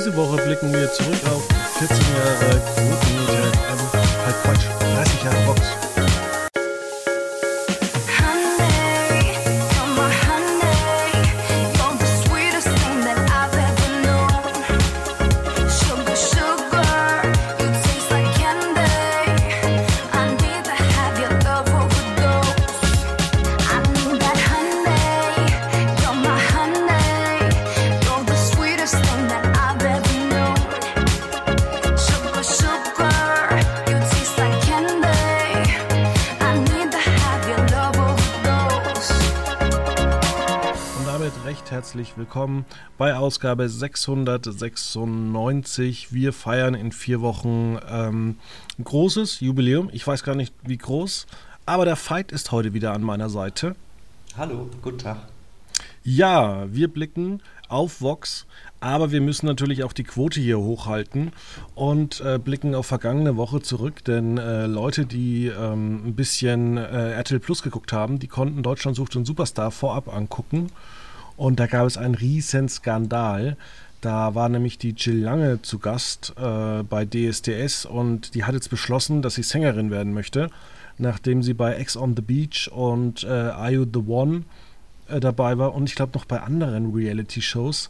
[0.00, 1.46] Diese Woche blicken wir zurück auf
[1.78, 5.89] 14 Jahre Quotenmeter, ähm, halt Quatsch, 30 Jahre Box.
[42.40, 42.64] Willkommen
[42.96, 46.14] bei Ausgabe 696.
[46.14, 48.36] Wir feiern in vier Wochen ähm,
[48.78, 49.90] ein großes Jubiläum.
[49.92, 51.26] Ich weiß gar nicht, wie groß,
[51.66, 53.76] aber der Fight ist heute wieder an meiner Seite.
[54.38, 55.18] Hallo, guten Tag.
[56.02, 58.46] Ja, wir blicken auf Vox,
[58.80, 61.32] aber wir müssen natürlich auch die Quote hier hochhalten
[61.74, 67.12] und äh, blicken auf vergangene Woche zurück, denn äh, Leute, die ähm, ein bisschen äh,
[67.12, 70.70] RTL Plus geguckt haben, die konnten Deutschland sucht den Superstar vorab angucken
[71.40, 73.56] und da gab es einen riesen Skandal.
[74.02, 78.68] Da war nämlich die Jill Lange zu Gast äh, bei DSDS und die hat jetzt
[78.68, 80.50] beschlossen, dass sie Sängerin werden möchte,
[80.98, 84.42] nachdem sie bei Ex on the Beach und äh, Are You the One
[85.08, 87.88] äh, dabei war und ich glaube noch bei anderen Reality-Shows.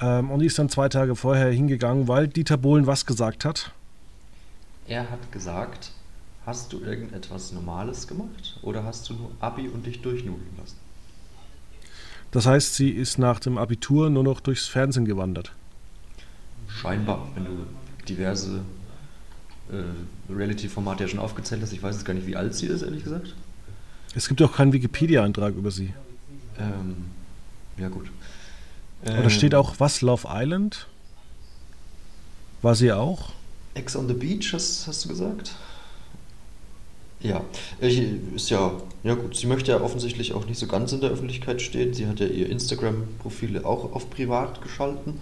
[0.00, 3.72] Ähm, und die ist dann zwei Tage vorher hingegangen, weil Dieter Bohlen was gesagt hat.
[4.86, 5.90] Er hat gesagt,
[6.46, 10.83] hast du irgendetwas Normales gemacht oder hast du nur Abi und dich durchnudeln lassen?
[12.34, 15.52] Das heißt, sie ist nach dem Abitur nur noch durchs Fernsehen gewandert.
[16.66, 17.50] Scheinbar, wenn du
[18.08, 18.62] diverse
[19.70, 21.72] äh, Reality-Formate ja schon aufgezählt hast.
[21.72, 23.36] Ich weiß jetzt gar nicht, wie alt sie ist, ehrlich gesagt.
[24.16, 25.94] Es gibt auch keinen Wikipedia-Eintrag über sie.
[26.58, 27.04] Ähm,
[27.76, 28.10] ja, gut.
[29.02, 30.88] Oder steht auch was, Love Island?
[32.62, 33.30] War sie auch?
[33.74, 35.54] Ex on the Beach, hast, hast du gesagt?
[37.24, 37.42] Ja,
[37.80, 38.02] ich,
[38.36, 38.70] ist ja,
[39.02, 41.94] ja gut, sie möchte ja offensichtlich auch nicht so ganz in der Öffentlichkeit stehen.
[41.94, 45.14] Sie hat ja ihr Instagram-Profil auch auf privat geschalten,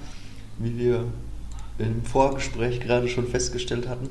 [0.59, 1.05] wie wir
[1.79, 4.09] im Vorgespräch gerade schon festgestellt hatten.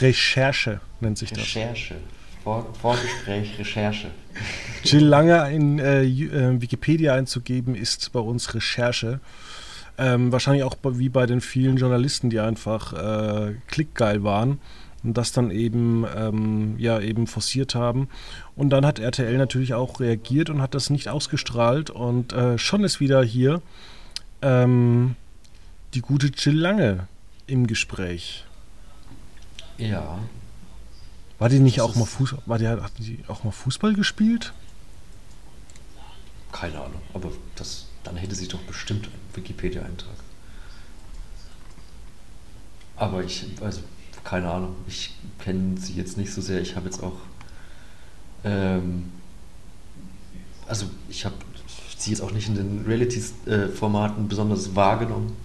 [0.00, 1.38] Recherche nennt sich das.
[1.38, 1.94] Recherche.
[2.42, 4.08] Vor, Vorgespräch, Recherche.
[4.82, 9.20] Jill Lange in äh, äh, Wikipedia einzugeben, ist bei uns Recherche.
[9.96, 14.58] Ähm, wahrscheinlich auch wie bei den vielen Journalisten, die einfach äh, klickgeil waren
[15.04, 18.08] und das dann eben, ähm, ja, eben forciert haben.
[18.56, 21.90] Und dann hat RTL natürlich auch reagiert und hat das nicht ausgestrahlt.
[21.90, 23.62] Und äh, schon ist wieder hier
[24.42, 25.16] ähm,
[25.94, 27.08] die gute Jill Lange
[27.46, 28.44] im Gespräch.
[29.78, 30.18] Ja,
[31.38, 34.52] War die nicht Das auch mal Fußball, war die, hat die auch mal Fußball gespielt?
[36.52, 40.16] keine Ahnung, aber das, dann hätte sie doch bestimmt einen Wikipedia-Eintrag.
[42.96, 43.82] Aber ich, also,
[44.24, 46.60] keine Ahnung, ich kenne sie jetzt nicht so sehr.
[46.60, 47.16] Ich habe jetzt auch,
[48.44, 49.10] ähm,
[50.66, 51.34] also ich habe
[51.96, 55.36] sie jetzt auch nicht in den Reality-Formaten besonders wahrgenommen.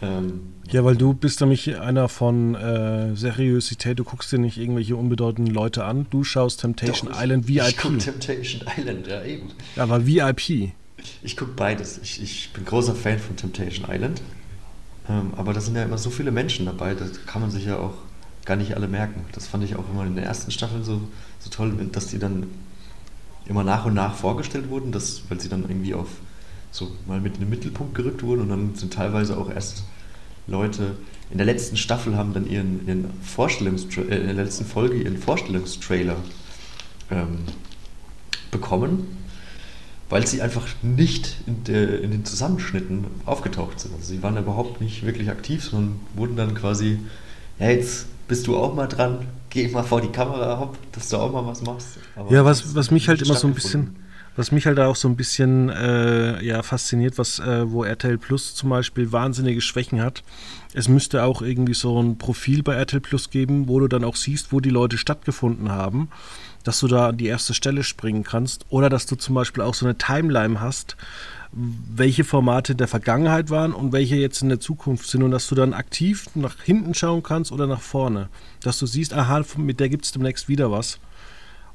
[0.00, 3.98] Ähm, Ja, weil du bist nämlich einer von äh, Seriosität.
[3.98, 6.06] Du guckst dir nicht irgendwelche unbedeutenden Leute an.
[6.10, 8.02] Du schaust Temptation doch, Island Ich gucke VIP.
[8.02, 9.50] Temptation Island, ja eben.
[9.76, 10.72] Aber VIP.
[11.22, 11.98] Ich gucke beides.
[12.02, 14.22] Ich, ich bin großer Fan von Temptation Island.
[15.08, 17.78] Ähm, aber da sind ja immer so viele Menschen dabei, das kann man sich ja
[17.78, 17.94] auch
[18.44, 19.24] gar nicht alle merken.
[19.32, 21.00] Das fand ich auch immer in der ersten Staffel so,
[21.38, 22.46] so toll, dass die dann
[23.46, 26.08] immer nach und nach vorgestellt wurden, dass, weil sie dann irgendwie auf
[26.70, 29.84] so mal mit in den Mittelpunkt gerückt wurden und dann sind teilweise auch erst
[30.46, 30.96] Leute
[31.30, 35.18] in der letzten Staffel haben dann ihren, ihren Vorstellungstra äh, in der letzten Folge ihren
[35.18, 36.16] Vorstellungstrailer
[37.10, 37.38] ähm,
[38.50, 39.21] bekommen
[40.12, 43.94] weil sie einfach nicht in, der, in den Zusammenschnitten aufgetaucht sind.
[43.94, 46.98] Also sie waren überhaupt nicht wirklich aktiv, sondern wurden dann quasi,
[47.58, 51.16] ja, jetzt bist du auch mal dran, geh mal vor die Kamera, hopp, dass du
[51.16, 51.98] auch mal was machst.
[52.14, 53.96] Aber Ja, was, was mich halt immer so ein bisschen.
[54.36, 58.54] Was mich halt auch so ein bisschen äh, ja, fasziniert, was, äh, wo RTL Plus
[58.54, 60.22] zum Beispiel wahnsinnige Schwächen hat.
[60.72, 64.16] Es müsste auch irgendwie so ein Profil bei RTL Plus geben, wo du dann auch
[64.16, 66.08] siehst, wo die Leute stattgefunden haben,
[66.64, 68.64] dass du da an die erste Stelle springen kannst.
[68.70, 70.96] Oder dass du zum Beispiel auch so eine Timeline hast,
[71.52, 75.48] welche Formate in der Vergangenheit waren und welche jetzt in der Zukunft sind und dass
[75.48, 78.30] du dann aktiv nach hinten schauen kannst oder nach vorne.
[78.62, 80.98] Dass du siehst, aha, mit der gibt es demnächst wieder was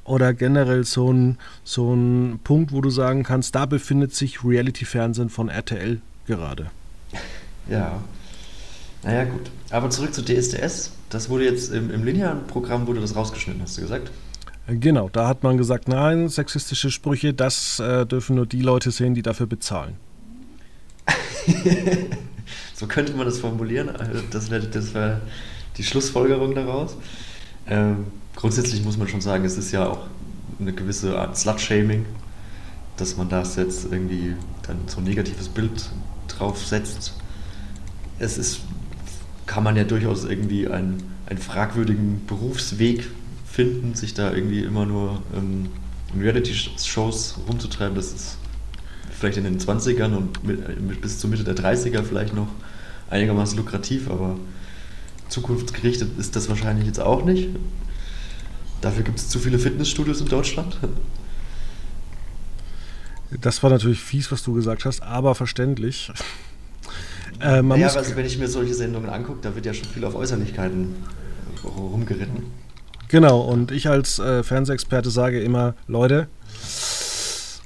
[0.08, 5.30] oder generell so ein, so ein Punkt, wo du sagen kannst, da befindet sich Reality-Fernsehen
[5.30, 6.70] von RTL gerade.
[7.70, 8.00] Ja.
[9.02, 9.50] Naja, gut.
[9.68, 10.92] Aber zurück zu DSDS.
[11.10, 14.10] Das wurde jetzt im, im linearen Programm wurde das rausgeschnitten, hast du gesagt?
[14.66, 18.90] Äh, Genau, da hat man gesagt, nein, sexistische Sprüche, das äh, dürfen nur die Leute
[18.90, 19.96] sehen, die dafür bezahlen.
[22.78, 23.88] So könnte man das formulieren.
[23.88, 25.20] Also Das wäre
[25.76, 26.96] die Schlussfolgerung daraus.
[27.68, 28.06] Ähm,
[28.38, 30.06] grundsätzlich muss man schon sagen, es ist ja auch
[30.60, 32.06] eine gewisse Art Slut-Shaming,
[32.96, 35.90] dass man das jetzt irgendwie dann so ein negatives Bild
[36.28, 37.14] draufsetzt.
[38.20, 38.60] Es ist,
[39.46, 43.08] kann man ja durchaus irgendwie einen, einen fragwürdigen Berufsweg
[43.44, 45.66] finden, sich da irgendwie immer nur ähm,
[46.14, 47.96] in Reality-Shows rumzutreiben.
[47.96, 48.38] Das ist
[49.10, 52.48] vielleicht in den 20ern und mit, mit bis zur Mitte der 30er vielleicht noch
[53.10, 54.36] einigermaßen lukrativ, aber
[55.28, 57.48] zukunftsgerichtet ist das wahrscheinlich jetzt auch nicht.
[58.80, 60.78] Dafür gibt es zu viele Fitnessstudios in Deutschland.
[63.40, 66.10] Das war natürlich fies, was du gesagt hast, aber verständlich.
[67.40, 69.88] Äh, man ja, muss, also wenn ich mir solche Sendungen angucke, da wird ja schon
[69.88, 70.94] viel auf Äußerlichkeiten
[71.64, 72.44] rumgeritten.
[73.08, 76.28] Genau, und ich als äh, Fernsehexperte sage immer, Leute,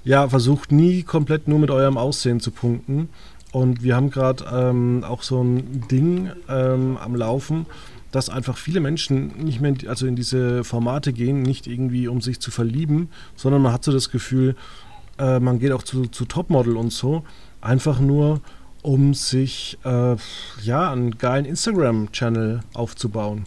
[0.05, 3.09] ja, versucht nie komplett nur mit eurem Aussehen zu punkten.
[3.53, 7.67] Und wir haben gerade ähm, auch so ein Ding ähm, am Laufen,
[8.13, 12.21] dass einfach viele Menschen nicht mehr in, also in diese Formate gehen, nicht irgendwie um
[12.21, 14.55] sich zu verlieben, sondern man hat so das Gefühl,
[15.19, 17.25] äh, man geht auch zu, zu Topmodel und so,
[17.61, 18.41] einfach nur
[18.83, 20.17] um sich äh,
[20.63, 23.47] ja einen geilen Instagram-Channel aufzubauen.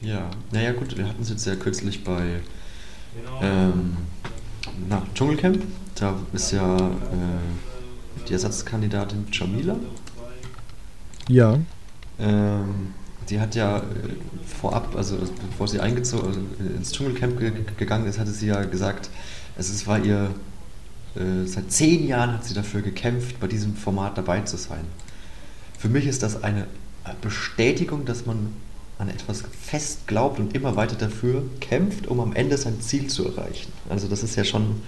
[0.00, 2.40] Ja, naja gut, wir hatten es jetzt ja kürzlich bei
[3.42, 3.96] ähm,
[4.88, 5.62] na, Dschungelcamp.
[5.94, 9.76] Da ist ja äh, die Ersatzkandidatin Jamila.
[11.28, 11.58] Ja.
[12.18, 12.92] Ähm,
[13.28, 13.82] die hat ja äh,
[14.46, 15.16] vorab, also
[15.50, 16.40] bevor sie eingezogen, also
[16.76, 19.10] ins Dschungelcamp ge gegangen ist, hatte sie ja gesagt,
[19.56, 20.30] es ist, war ihr,
[21.16, 24.84] äh, seit zehn Jahren hat sie dafür gekämpft, bei diesem Format dabei zu sein.
[25.78, 26.66] Für mich ist das eine
[27.20, 28.54] Bestätigung, dass man
[28.98, 33.26] an etwas fest glaubt und immer weiter dafür kämpft, um am Ende sein Ziel zu
[33.26, 33.72] erreichen.
[33.88, 34.82] Also das ist ja schon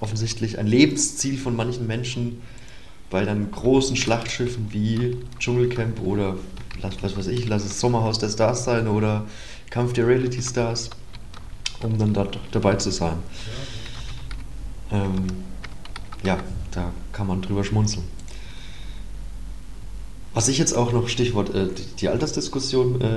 [0.00, 2.42] offensichtlich ein Lebensziel von manchen Menschen,
[3.12, 6.36] bei dann großen Schlachtschiffen wie Dschungelcamp oder
[7.02, 9.26] was weiß ich, lass es Sommerhaus der Stars sein oder
[9.70, 10.88] Kampf der Reality Stars,
[11.82, 13.18] um dann dort dabei zu sein.
[14.90, 15.26] Ähm,
[16.24, 16.38] ja,
[16.70, 18.04] da kann man drüber schmunzeln.
[20.32, 23.16] Was ich jetzt auch noch, Stichwort äh, die, die Altersdiskussion, äh,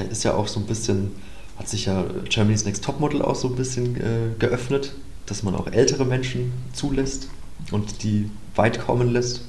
[0.00, 1.12] äh, ist ja auch so ein bisschen,
[1.56, 4.94] hat sich ja Germany's Next Topmodel auch so ein bisschen äh, geöffnet,
[5.26, 7.28] dass man auch ältere Menschen zulässt
[7.70, 8.28] und die
[8.60, 9.42] weit kommen lässt.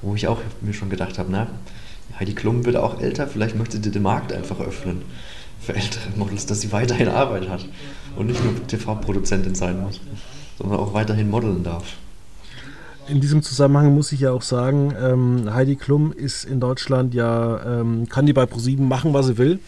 [0.00, 1.46] Wo ich auch mir schon gedacht habe, na,
[2.18, 5.02] Heidi Klum wird auch älter, vielleicht möchte sie den Markt einfach öffnen
[5.60, 7.66] für ältere Models, dass sie weiterhin Arbeit hat
[8.16, 10.00] und nicht nur TV-Produzentin sein muss,
[10.58, 11.84] sondern auch weiterhin modeln darf.
[13.06, 17.80] In diesem Zusammenhang muss ich ja auch sagen, ähm, Heidi Klum ist in Deutschland ja,
[17.80, 19.58] ähm, kann die bei ProSieben machen, was sie will.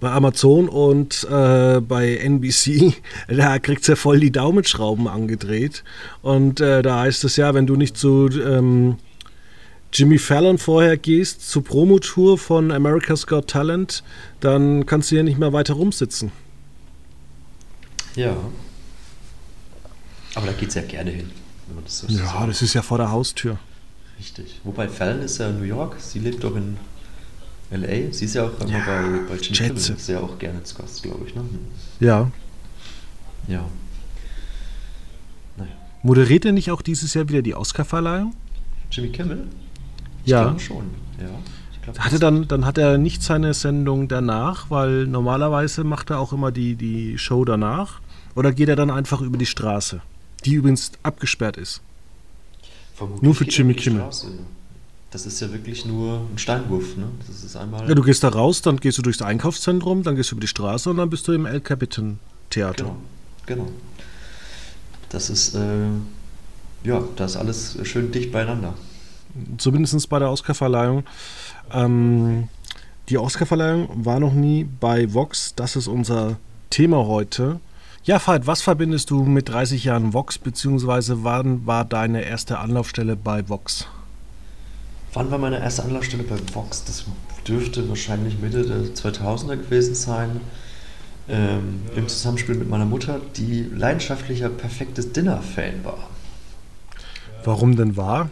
[0.00, 2.94] Bei Amazon und äh, bei NBC,
[3.28, 5.84] da kriegt sie ja voll die Daumenschrauben angedreht.
[6.22, 8.96] Und äh, da heißt es ja, wenn du nicht zu ähm,
[9.92, 14.02] Jimmy Fallon vorher gehst, zur Promotour von America's Got Talent,
[14.40, 16.32] dann kannst du ja nicht mehr weiter rumsitzen.
[18.16, 18.36] Ja.
[20.34, 21.30] Aber da geht es ja gerne hin,
[21.84, 22.48] das so Ja, sagt.
[22.50, 23.58] das ist ja vor der Haustür.
[24.18, 24.60] Richtig.
[24.64, 26.76] Wobei Fallon ist ja in New York, sie lebt doch in
[27.70, 28.12] L.A.
[28.12, 29.92] Sie ist ja auch immer Ja, bei, bei Jimmy Kimmel, schätze.
[29.94, 31.34] ist ja auch gerne zu Gast, glaube ich.
[31.34, 31.42] Ne?
[32.00, 32.30] Ja.
[33.48, 33.64] Ja.
[35.56, 35.70] Naja.
[36.02, 38.34] Moderiert er nicht auch dieses Jahr wieder die Oscarverleihung?
[38.90, 39.46] Jimmy Kimmel?
[40.24, 40.42] Ich Ja.
[40.44, 40.84] glaube schon.
[41.20, 41.26] Ja.
[41.82, 46.32] Glaub, Hatte dann, dann hat er nicht seine Sendung danach, weil normalerweise macht er auch
[46.32, 48.00] immer die, die Show danach.
[48.34, 50.00] Oder geht er dann einfach über die Straße,
[50.44, 51.80] die übrigens abgesperrt ist?
[52.94, 54.00] vermutlich nur für Jimmy Kimmel.
[54.02, 54.28] Straße.
[55.14, 56.96] Das ist ja wirklich nur ein Steinwurf.
[56.96, 57.06] Ne?
[57.28, 57.88] Das ist einmal.
[57.88, 60.48] Ja, du gehst da raus, dann gehst du durchs Einkaufszentrum, dann gehst du über die
[60.48, 62.18] Straße und dann bist du im El Capitan
[62.50, 62.82] Theater.
[62.82, 62.96] Genau,
[63.46, 63.68] genau.
[65.10, 65.86] Das ist, äh,
[66.82, 68.74] ja, da ist alles schön dicht beieinander.
[69.56, 71.04] Zumindest bei der Oscarverleihung.
[71.72, 72.48] Ähm,
[73.08, 75.54] die Oscarverleihung war noch nie bei Vox.
[75.54, 76.38] Das ist unser
[76.70, 77.60] Thema heute.
[78.02, 83.14] Ja, Veit, was verbindest du mit 30 Jahren Vox, beziehungsweise wann war deine erste Anlaufstelle
[83.14, 83.86] bei Vox?
[85.14, 86.84] Wann war meine erste Anlaufstelle bei Vox?
[86.84, 87.04] Das
[87.46, 90.40] dürfte wahrscheinlich Mitte der 2000er gewesen sein.
[91.28, 96.10] Ähm, Im Zusammenspiel mit meiner Mutter, die leidenschaftlicher Perfektes Dinner-Fan war.
[97.44, 98.28] Warum denn war?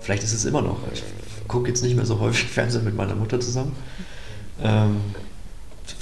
[0.00, 0.80] Vielleicht ist es immer noch.
[0.92, 1.04] Ich
[1.46, 3.76] gucke jetzt nicht mehr so häufig Fernsehen mit meiner Mutter zusammen.
[4.60, 4.96] Ähm,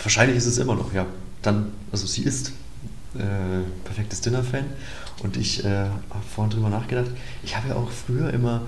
[0.03, 1.05] wahrscheinlich ist es immer noch, ja.
[1.43, 2.53] Dann, also sie ist
[3.15, 4.65] äh, perfektes Dinner-Fan
[5.23, 7.11] und ich äh, habe vorhin drüber nachgedacht.
[7.45, 8.63] Ich habe ja auch früher immer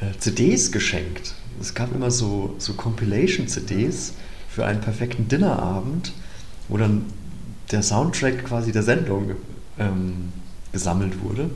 [0.00, 1.34] äh, CDs geschenkt.
[1.60, 4.14] Es gab immer so, so Compilation-CDs
[4.48, 6.12] für einen perfekten Dinnerabend,
[6.68, 7.04] wo dann
[7.70, 9.32] der Soundtrack quasi der Sendung
[9.78, 10.32] ähm,
[10.72, 11.50] gesammelt wurde,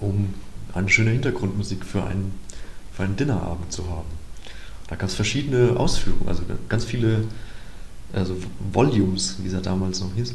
[0.00, 0.34] um
[0.74, 2.38] eine schöne Hintergrundmusik für einen,
[2.92, 4.08] für einen Dinnerabend zu haben.
[4.88, 7.24] Da gab es verschiedene Ausführungen, also ganz viele
[8.12, 8.36] also
[8.72, 10.34] Volumes, wie es ja damals noch hieß.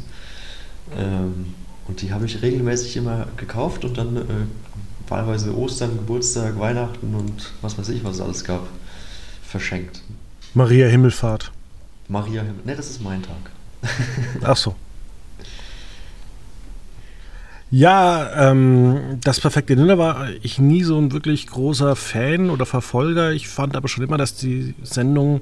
[0.96, 1.54] Ähm,
[1.88, 4.22] und die habe ich regelmäßig immer gekauft und dann äh,
[5.10, 8.66] wahlweise Ostern, Geburtstag, Weihnachten und was weiß ich, was es alles gab,
[9.42, 10.02] verschenkt.
[10.54, 11.52] Maria Himmelfahrt.
[12.08, 12.64] Maria Himmel.
[12.64, 13.50] Ne, das ist mein Tag.
[14.42, 14.74] Ach so.
[17.72, 23.30] Ja, ähm, das perfekte Dinner war ich nie so ein wirklich großer Fan oder Verfolger.
[23.30, 25.40] Ich fand aber schon immer, dass die Sendung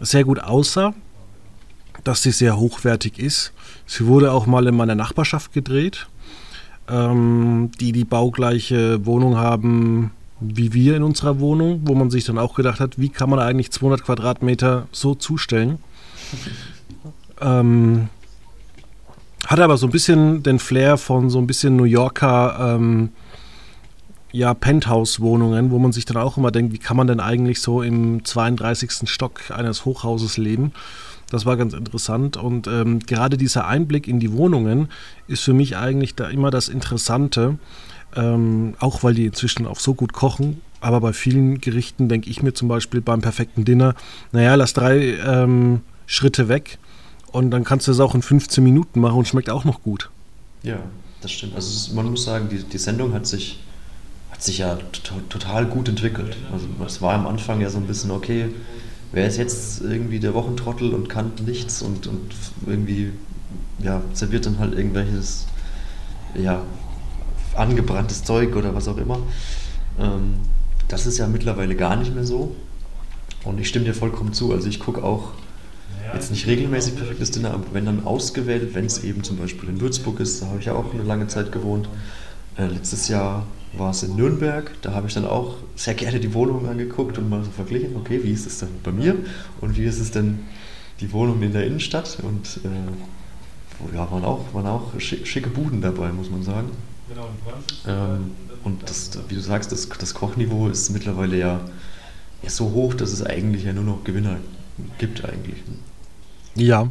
[0.00, 0.94] sehr gut aussah,
[2.02, 3.52] dass sie sehr hochwertig ist.
[3.84, 6.06] Sie wurde auch mal in meiner Nachbarschaft gedreht,
[6.90, 12.38] ähm, die die baugleiche Wohnung haben wie wir in unserer Wohnung, wo man sich dann
[12.38, 15.78] auch gedacht hat, wie kann man eigentlich 200 Quadratmeter so zustellen.
[17.42, 18.10] Ähm,
[19.46, 23.12] hat aber so ein bisschen den Flair von so ein bisschen New Yorker ähm,
[24.30, 27.80] ja, Penthouse-Wohnungen, wo man sich dann auch immer denkt, wie kann man denn eigentlich so
[27.80, 29.08] im 32.
[29.08, 30.72] Stock eines Hochhauses leben?
[31.30, 34.88] Das war ganz interessant und ähm, gerade dieser Einblick in die Wohnungen
[35.28, 37.58] ist für mich eigentlich da immer das Interessante,
[38.16, 40.60] ähm, auch weil die inzwischen auch so gut kochen.
[40.80, 43.94] Aber bei vielen Gerichten denke ich mir zum Beispiel beim perfekten Dinner,
[44.32, 46.78] naja, lass drei ähm, Schritte weg
[47.32, 50.10] und dann kannst du es auch in 15 Minuten machen und schmeckt auch noch gut.
[50.62, 50.78] Ja,
[51.20, 51.54] das stimmt.
[51.54, 53.60] Also man muss sagen, die, die Sendung hat sich,
[54.32, 56.36] hat sich ja to total gut entwickelt.
[56.52, 58.46] Also es war am Anfang ja so ein bisschen, okay,
[59.12, 62.34] wer ist jetzt irgendwie der Wochentrottel und kann nichts und, und
[62.66, 63.12] irgendwie
[63.78, 65.46] ja, serviert dann halt irgendwelches
[66.34, 66.62] ja,
[67.54, 69.18] angebranntes Zeug oder was auch immer.
[69.98, 70.34] Ähm,
[70.88, 72.54] das ist ja mittlerweile gar nicht mehr so.
[73.44, 74.52] Und ich stimme dir vollkommen zu.
[74.52, 75.32] Also ich gucke auch
[76.12, 79.80] jetzt nicht regelmäßig perfektes Dinner, aber wenn dann ausgewählt, wenn es eben zum Beispiel in
[79.80, 81.88] Würzburg ist, da habe ich ja auch eine lange Zeit gewohnt.
[82.56, 86.34] Äh, letztes Jahr war es in Nürnberg, da habe ich dann auch sehr gerne die
[86.34, 89.16] Wohnung angeguckt und mal so verglichen, okay, wie ist es denn bei mir?
[89.60, 90.40] Und wie ist es denn
[91.00, 92.18] die Wohnung in der Innenstadt?
[92.22, 96.70] Und äh, ja, waren auch, waren auch schick, schicke Buden dabei, muss man sagen.
[97.86, 98.32] Ähm,
[98.64, 101.60] und das, wie du sagst, das, das Kochniveau ist mittlerweile ja,
[102.42, 104.36] ja so hoch, dass es eigentlich ja nur noch Gewinner
[104.98, 105.62] gibt eigentlich.
[106.54, 106.90] Ja,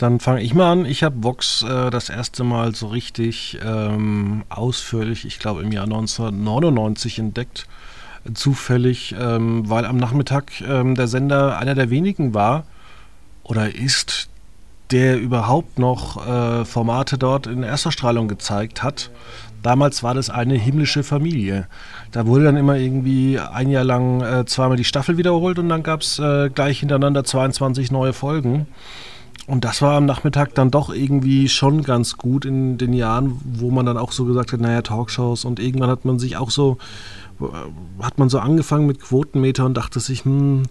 [0.00, 0.86] dann fange ich mal an.
[0.86, 5.84] Ich habe Vox äh, das erste Mal so richtig ähm, ausführlich, ich glaube im Jahr
[5.84, 7.66] 1999 entdeckt.
[8.34, 12.64] Zufällig, ähm, weil am Nachmittag ähm, der Sender einer der wenigen war
[13.44, 14.28] oder ist,
[14.90, 19.10] der überhaupt noch äh, Formate dort in Ersterstrahlung gezeigt hat.
[19.62, 21.66] Damals war das eine himmlische Familie.
[22.12, 25.82] Da wurde dann immer irgendwie ein Jahr lang äh, zweimal die Staffel wiederholt und dann
[25.82, 28.66] gab es äh, gleich hintereinander 22 neue Folgen.
[29.50, 33.72] Und das war am Nachmittag dann doch irgendwie schon ganz gut in den Jahren, wo
[33.72, 36.78] man dann auch so gesagt hat, naja, Talkshows und irgendwann hat man sich auch so,
[37.40, 37.46] äh,
[38.00, 40.62] hat man so angefangen mit Quotenmeter und dachte sich, hm,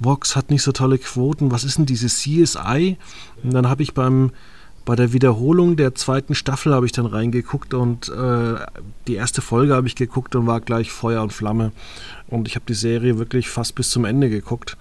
[0.00, 2.96] Vox hat nicht so tolle Quoten, was ist denn dieses CSI?
[3.44, 4.32] Und dann habe ich beim
[4.84, 8.56] bei der Wiederholung der zweiten Staffel habe ich dann reingeguckt und äh,
[9.06, 11.70] die erste Folge habe ich geguckt und war gleich Feuer und Flamme.
[12.26, 14.76] Und ich habe die Serie wirklich fast bis zum Ende geguckt.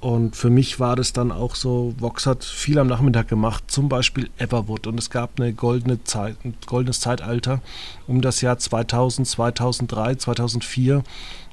[0.00, 3.88] Und für mich war das dann auch so, Vox hat viel am Nachmittag gemacht, zum
[3.88, 4.86] Beispiel Everwood.
[4.86, 7.60] Und es gab eine goldene Zeit, ein goldenes Zeitalter
[8.06, 11.02] um das Jahr 2000, 2003, 2004,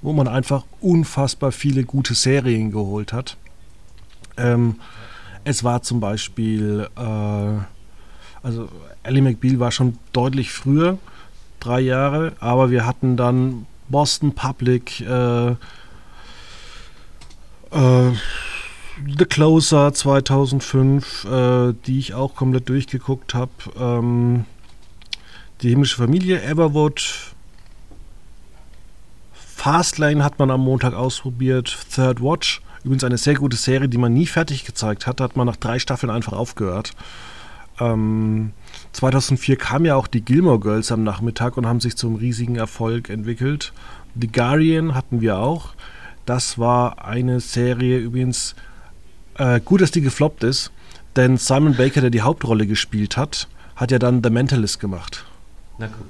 [0.03, 3.35] wo man einfach unfassbar viele gute Serien geholt hat.
[4.37, 4.75] Ähm,
[5.43, 8.69] es war zum Beispiel, äh, also
[9.01, 10.99] Ellie McBeal war schon deutlich früher,
[11.59, 15.55] drei Jahre, aber wir hatten dann Boston Public, äh,
[17.72, 18.12] äh,
[19.17, 23.51] The Closer 2005, äh, die ich auch komplett durchgeguckt habe.
[23.77, 24.45] Ähm,
[25.62, 27.34] die himmlische Familie, Everwood.
[29.34, 31.77] Fastlane hat man am Montag ausprobiert.
[31.93, 35.19] Third Watch, übrigens eine sehr gute Serie, die man nie fertig gezeigt hat.
[35.19, 36.91] Hat man nach drei Staffeln einfach aufgehört.
[37.79, 38.51] Ähm,
[38.93, 43.10] 2004 kamen ja auch die Gilmore Girls am Nachmittag und haben sich zum riesigen Erfolg
[43.10, 43.74] entwickelt.
[44.19, 45.74] The Guardian hatten wir auch.
[46.25, 48.55] Das war eine Serie übrigens
[49.36, 50.72] äh, gut, dass die gefloppt ist,
[51.15, 55.25] denn Simon Baker, der die Hauptrolle gespielt hat, hat ja dann The Mentalist gemacht.
[55.77, 56.10] Na gut.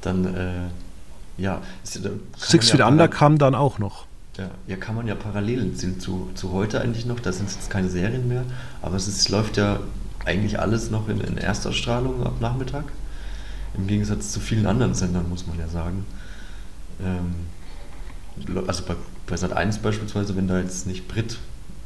[0.00, 0.52] Dann, äh,
[1.36, 1.60] ja.
[1.92, 4.06] kann Six Feet ja Under kam dann auch noch.
[4.36, 7.18] Ja, ja, kann man ja Parallelen ziehen zu, zu heute eigentlich noch.
[7.18, 8.44] Da sind es jetzt keine Serien mehr,
[8.82, 9.80] aber es ist, läuft ja
[10.24, 12.84] eigentlich alles noch in, in Erstausstrahlung ab Nachmittag.
[13.76, 16.06] Im Gegensatz zu vielen anderen Sendern, muss man ja sagen.
[17.02, 17.34] Ähm,
[18.66, 18.94] also bei,
[19.26, 21.38] bei Sat 1 beispielsweise, wenn da jetzt nicht Brit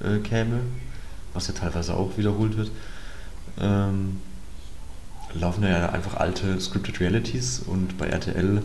[0.02, 0.60] äh, käme,
[1.34, 2.70] was ja teilweise auch wiederholt wird,
[3.60, 4.20] ähm,
[5.34, 8.62] laufen da ja einfach alte Scripted Realities und bei RTL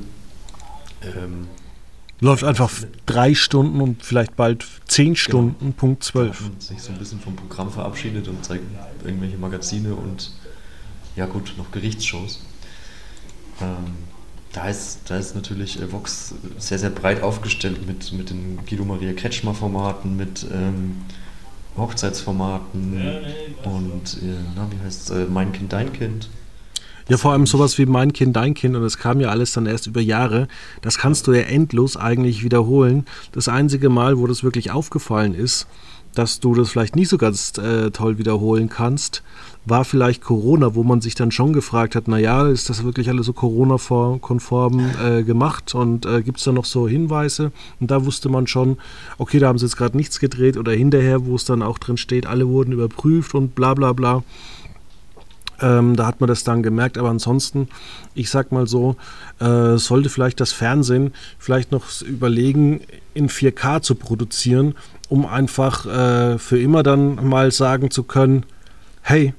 [1.04, 1.48] Ähm,
[2.20, 2.72] Läuft einfach
[3.06, 6.42] drei Stunden und vielleicht bald zehn Stunden, Punkt da zwölf.
[6.42, 8.64] hat man sich so ein bisschen vom Programm verabschiedet und zeigt
[9.06, 10.32] irgendwelche Magazine und
[11.16, 12.42] ja gut, noch Gerichtsshows.
[13.62, 14.07] Ähm,
[14.58, 18.86] da ist, da ist natürlich äh, Vox sehr, sehr breit aufgestellt mit, mit den Guido
[18.86, 20.98] Maria Kretschmer-Formaten, mit ähm,
[21.78, 23.00] Hochzeitsformaten
[23.64, 26.30] und äh, na, wie heißt äh, Mein Kind, Dein Kind.
[27.08, 29.68] Ja, vor allem sowas wie Mein Kind, Dein Kind und das kam ja alles dann
[29.68, 30.48] erst über Jahre.
[30.82, 33.06] Das kannst du ja endlos eigentlich wiederholen.
[33.32, 35.68] Das einzige Mal, wo das wirklich aufgefallen ist,
[36.18, 39.24] dass du das vielleicht nicht so ganz äh, toll wiederholen kannst,
[39.66, 43.26] war vielleicht Corona, wo man sich dann schon gefragt hat, naja, ist das wirklich alles
[43.26, 47.52] so Corona-konform äh, gemacht und äh, gibt es da noch so Hinweise?
[47.80, 48.78] Und da wusste man schon,
[49.18, 51.98] okay, da haben sie jetzt gerade nichts gedreht oder hinterher, wo es dann auch drin
[51.98, 54.24] steht, alle wurden überprüft und bla bla bla.
[55.60, 57.68] Ähm, da hat man das dann gemerkt, aber ansonsten,
[58.14, 58.96] ich sag mal so,
[59.40, 62.82] äh, sollte vielleicht das Fernsehen vielleicht noch überlegen,
[63.18, 64.76] in 4K zu produzieren,
[65.10, 68.46] um einfach äh, für immer dann mal sagen zu können,
[69.02, 69.34] hey,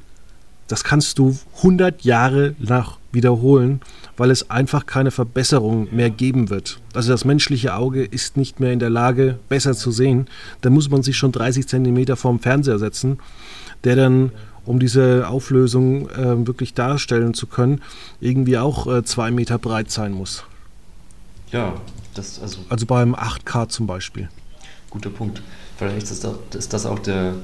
[0.67, 3.81] das kannst du 100 Jahre nach wiederholen,
[4.19, 6.79] weil es einfach keine Verbesserung mehr geben wird.
[6.93, 10.27] Also das menschliche Auge ist nicht mehr in der Lage, besser zu sehen.
[10.61, 13.19] Da muss man sich schon 30 Zentimeter vorm Fernseher setzen,
[13.85, 14.33] der dann,
[14.67, 17.81] um diese Auflösung äh, wirklich darstellen zu können,
[18.21, 20.45] irgendwie auch äh, zwei Meter breit sein muss.
[21.51, 21.75] Ja,
[22.19, 24.29] das also Also beim 8K zum Beispiel.
[24.91, 25.43] guter Punkt.
[25.77, 27.35] Vielleicht ist das, ist das auch der,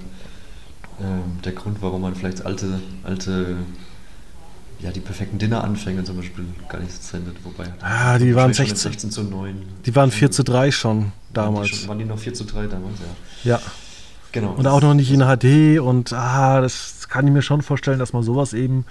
[1.00, 3.56] ähm, der Grund, warum man vielleicht alte, alte,
[4.80, 7.36] ja, die perfekten Dinneranfänge zum Beispiel gar nicht sendet.
[7.44, 8.92] Wobei, Ah, die waren wahrscheinlich schon 16.
[8.92, 9.62] in 16 zu 9.
[9.86, 11.68] Die waren 4 zu 3 schon Waren die, damals.
[11.68, 12.98] schon, waren die noch 4 zu 3 damals,
[13.44, 13.52] ja.
[13.52, 13.60] Ja.
[14.32, 14.52] Genau.
[14.54, 18.12] Und auch noch nicht in HD und ah, das kann ich mir schon vorstellen, dass
[18.12, 18.84] man sowas eben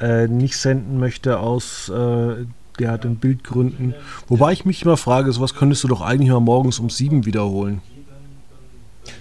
[0.00, 2.44] äh, nicht senden möchte aus äh,
[2.80, 3.94] ja, den Bildgründen.
[4.28, 7.80] Wobei ich mich immer frage, sowas könntest du doch eigentlich mal morgens um sieben wiederholen.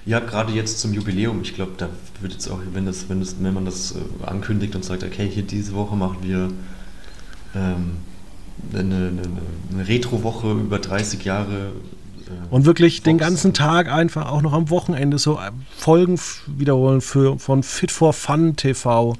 [0.06, 1.42] Ja, gerade jetzt zum Jubiläum.
[1.42, 1.90] Ich glaube, da
[2.22, 5.30] wird jetzt auch, wenn, das, wenn, das, wenn man das äh, ankündigt und sagt, okay,
[5.30, 6.50] hier diese Woche machen wir
[7.56, 7.98] ähm,
[8.74, 9.22] eine, eine,
[9.74, 11.72] eine Retro-Woche über 30 Jahre.
[12.28, 13.30] äh, Und wirklich den Fox.
[13.30, 18.14] ganzen Tag einfach auch noch am Wochenende so äh, Folgen wiederholen für, von Fit for
[18.14, 19.16] Fun TV.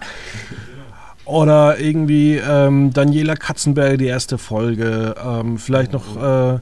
[1.28, 5.14] Oder irgendwie ähm, Daniela Katzenberger, die erste Folge.
[5.24, 6.60] Ähm, vielleicht noch, äh,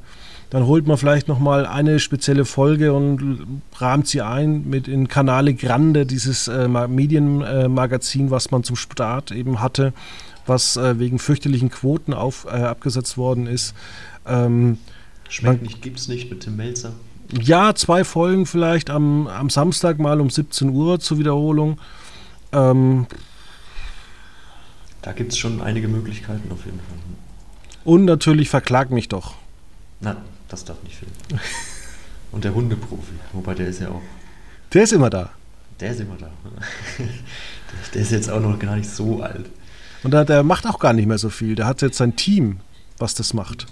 [0.49, 3.45] dann holt man vielleicht noch mal eine spezielle Folge und
[3.78, 9.32] rahmt sie ein mit in Canale Grande, dieses äh, Ma- Medienmagazin, was man zum Start
[9.32, 9.93] eben hatte,
[10.47, 13.73] was äh, wegen fürchterlichen Quoten auf, äh, abgesetzt worden ist.
[14.28, 14.78] Ähm,
[15.30, 16.91] Schmeckt nicht, gibt's nicht mit Tim Melzer.
[17.39, 21.78] ja, zwei Folgen vielleicht am, am Samstag mal um 17 Uhr zur Wiederholung.
[22.51, 23.08] Ähm,
[25.06, 26.98] Da gibt es schon einige Möglichkeiten auf jeden Fall.
[27.84, 29.36] und natürlich verklag mich doch.
[30.00, 30.18] Nein,
[30.50, 31.12] das darf nicht fehlen.
[32.32, 34.02] Und der Hundeprofi, wobei der ist ja auch,
[34.74, 35.30] Der ist immer da.
[35.80, 36.32] der ist immer da.
[37.94, 39.46] Der ist jetzt auch noch gar nicht so alt.
[40.04, 41.54] Und der, der macht auch gar nicht mehr so viel.
[41.56, 42.60] Der hat jetzt sein Team,
[42.98, 43.68] was das macht.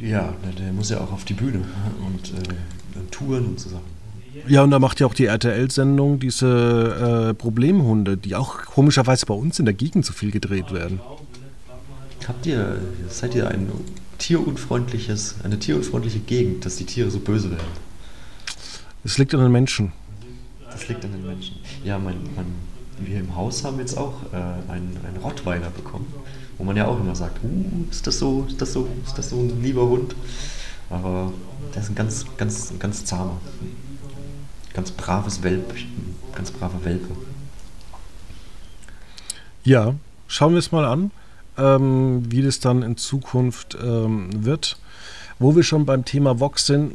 [0.00, 1.64] Ja, der, der muss ja auch auf die Bühne
[2.04, 3.97] und äh, Touren und so Sachen.
[4.46, 9.34] Ja, und da macht ja auch die RTL-Sendung diese äh, Problemhunde, die auch komischerweise bei
[9.34, 11.00] uns in der Gegend so viel gedreht werden.
[12.26, 13.70] Habt ihr, seid ihr ein
[14.18, 17.88] tierunfreundliches, eine tierunfreundliche Gegend, dass die Tiere so böse werden?
[19.04, 19.92] Es liegt an den Menschen.
[20.70, 21.56] Das liegt an den Menschen.
[21.84, 22.46] Ja, mein, mein,
[22.98, 26.12] wir im Haus haben jetzt auch äh, einen, einen Rottweiler bekommen,
[26.58, 29.30] wo man ja auch immer sagt, uh, ist das so, ist das so, ist das
[29.30, 30.14] so ein lieber Hund?
[30.90, 31.32] Aber
[31.74, 33.40] der ist ein ganz, ganz, ein ganz zahmer,
[34.78, 37.08] ganz braves Welpchen, ganz braver Welpe.
[39.64, 39.96] Ja,
[40.28, 41.10] schauen wir es mal an,
[41.56, 44.78] ähm, wie das dann in Zukunft ähm, wird.
[45.40, 46.94] Wo wir schon beim Thema Vox sind,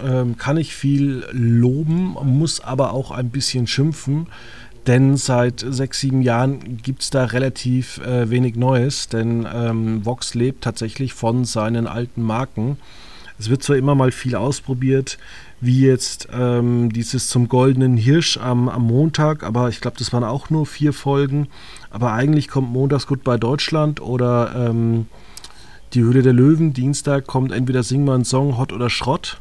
[0.00, 4.28] ähm, kann ich viel loben, muss aber auch ein bisschen schimpfen,
[4.86, 10.34] denn seit sechs, sieben Jahren gibt es da relativ äh, wenig Neues, denn ähm, Vox
[10.34, 12.78] lebt tatsächlich von seinen alten Marken.
[13.40, 15.18] Es wird zwar immer mal viel ausprobiert,
[15.64, 20.24] wie jetzt ähm, dieses zum goldenen Hirsch am, am Montag, aber ich glaube, das waren
[20.24, 21.48] auch nur vier Folgen.
[21.90, 25.06] Aber eigentlich kommt montags gut bei Deutschland oder ähm,
[25.94, 26.72] die Höhle der Löwen.
[26.72, 29.40] Dienstag kommt entweder Sing mal einen Song, Hot oder Schrott.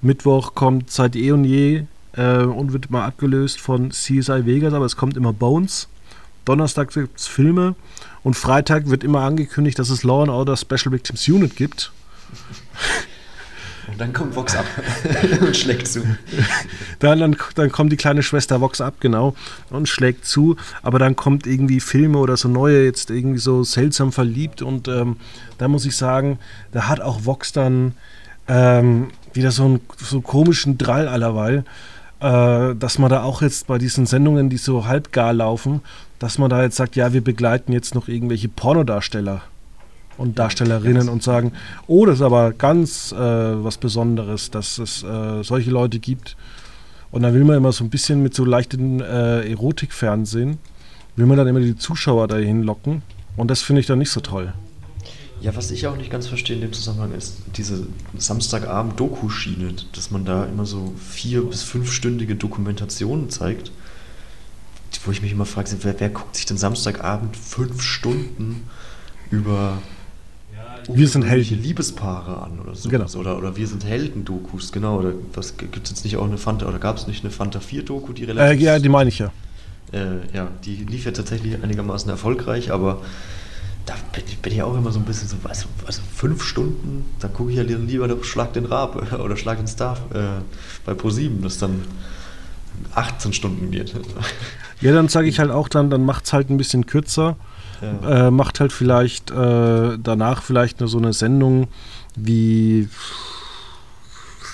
[0.00, 4.84] Mittwoch kommt seit eh und je äh, und wird mal abgelöst von CSI Vegas, aber
[4.84, 5.88] es kommt immer Bones.
[6.44, 7.74] Donnerstag gibt es Filme
[8.22, 11.90] und Freitag wird immer angekündigt, dass es Law and Order Special Victims Unit gibt.
[13.98, 14.64] Dann kommt Vox ab
[15.40, 16.02] und schlägt zu.
[16.98, 19.34] Dann, dann, dann kommt die kleine Schwester Vox ab, genau,
[19.70, 20.56] und schlägt zu.
[20.82, 24.62] Aber dann kommt irgendwie Filme oder so neue, jetzt irgendwie so seltsam verliebt.
[24.62, 25.16] Und ähm,
[25.58, 26.38] da muss ich sagen,
[26.72, 27.94] da hat auch Vox dann
[28.48, 31.64] ähm, wieder so einen, so einen komischen Drall allerweil,
[32.20, 35.82] äh, dass man da auch jetzt bei diesen Sendungen, die so halbgar laufen,
[36.18, 39.42] dass man da jetzt sagt, ja, wir begleiten jetzt noch irgendwelche Pornodarsteller
[40.16, 41.52] und Darstellerinnen und sagen,
[41.86, 46.36] oh, das ist aber ganz äh, was Besonderes, dass es äh, solche Leute gibt.
[47.10, 50.58] Und dann will man immer so ein bisschen mit so leichten äh, Erotikfernsehen,
[51.16, 53.02] will man dann immer die Zuschauer dahin locken.
[53.36, 54.52] Und das finde ich dann nicht so toll.
[55.40, 60.24] Ja, was ich auch nicht ganz verstehe in dem Zusammenhang ist diese Samstagabend-Doku-Schiene, dass man
[60.24, 63.70] da immer so vier- bis fünfstündige Dokumentationen zeigt,
[65.04, 68.66] wo ich mich immer frage, wer, wer guckt sich denn Samstagabend fünf Stunden
[69.30, 69.82] über
[70.88, 71.62] Wir sind Helden.
[71.62, 72.88] Liebespaare an oder so.
[72.88, 73.06] Genau.
[73.16, 74.98] Oder, oder wir sind Helden-Dokus, genau.
[74.98, 77.58] Oder was gibt es jetzt nicht auch eine Fanta, oder gab es nicht eine Fanta
[77.58, 79.32] 4-Doku, die Äh, relativ ja, die meine ich ja.
[79.92, 83.00] äh, ja, die lief ja tatsächlich einigermaßen erfolgreich, aber
[83.86, 87.04] da bin ich, bin ich auch immer so ein bisschen so, also, also fünf Stunden,
[87.20, 90.42] da gucke ich ja lieber noch Schlag den Raab oder Schlag den Star äh,
[90.84, 91.82] bei ProSieben, das dann
[92.94, 93.94] 18 Stunden geht.
[94.80, 97.36] Ja, dann sage ich halt auch dann, dann macht es halt ein bisschen kürzer.
[97.80, 98.26] Ja.
[98.26, 101.68] Äh, macht halt vielleicht äh, danach vielleicht nur so eine Sendung
[102.16, 102.88] wie,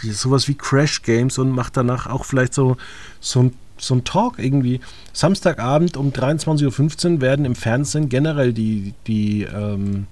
[0.03, 2.77] wie sowas wie Crash Games und macht danach auch vielleicht so,
[3.21, 4.81] so ein so ein Talk irgendwie.
[5.15, 10.07] Samstagabend um 23.15 Uhr werden im Fernsehen generell die, die, ähm,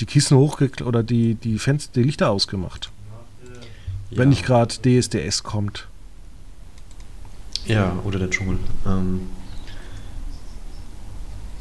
[0.00, 2.90] die Kissen hochge oder die, die Fenster, die Lichter ausgemacht.
[4.10, 4.24] Wenn Ja.
[4.30, 5.86] nicht gerade DSDS kommt.
[7.66, 8.58] Ja, oder der Dschungel.
[8.84, 9.22] Ähm,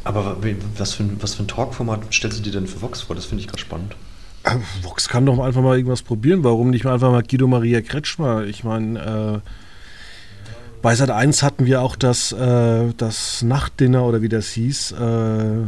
[0.06, 0.38] aber
[0.78, 3.16] was für, ein, was für ein Talkformat stellst du dir denn für Vox vor?
[3.16, 3.96] Das finde ich gerade spannend.
[4.44, 6.44] Äh, Vox kann doch einfach mal irgendwas probieren.
[6.44, 8.44] Warum nicht mal einfach mal Guido Maria Kretschmer?
[8.44, 9.50] Ich meine, äh,
[10.84, 14.92] bei Sat 1 hatten wir auch das, äh, das Nachtdinner oder wie das hieß.
[14.92, 15.64] Äh,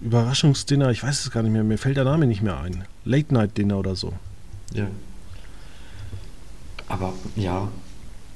[0.00, 1.64] Überraschungsdinner, ich weiß es gar nicht mehr.
[1.64, 2.86] Mir fällt der Name nicht mehr ein.
[3.04, 4.14] Late Night Dinner oder so.
[4.72, 4.86] Ja.
[6.88, 7.68] Aber ja,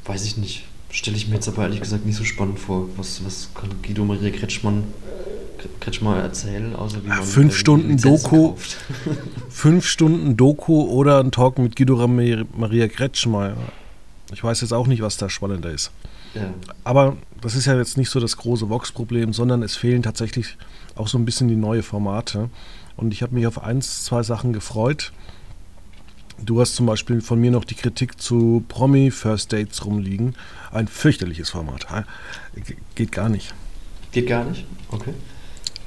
[0.05, 0.65] weiß ich nicht.
[0.90, 2.88] Stelle ich mir jetzt aber ehrlich gesagt nicht so spannend vor.
[2.96, 4.85] Was, was kann Guido Maria Kretschmann,
[5.81, 8.55] Kretschmann erzählen, außer wie man fünf äh, Stunden Doku.
[9.49, 13.57] Fünf Stunden Doku oder ein Talk mit Guido Maria Kretschmer.
[14.33, 15.90] Ich weiß jetzt auch nicht, was da spannender ist.
[16.35, 16.53] ja.
[16.85, 20.57] Aber das ist ja jetzt nicht so das große Vox-Problem, sondern es fehlen tatsächlich
[20.94, 22.51] auch so ein bisschen die neue Formate.
[22.96, 25.12] Und ich habe mich auf eins, zwei Sachen gefreut.
[26.38, 30.35] Du hast zum Beispiel von mir noch die Kritik zu Promi First Dates rumliegen.
[30.70, 31.87] Ein fürchterliches Format.
[32.55, 33.55] Ge- Geht gar nicht.
[34.12, 34.64] Geht gar nicht?
[34.90, 35.14] Okay.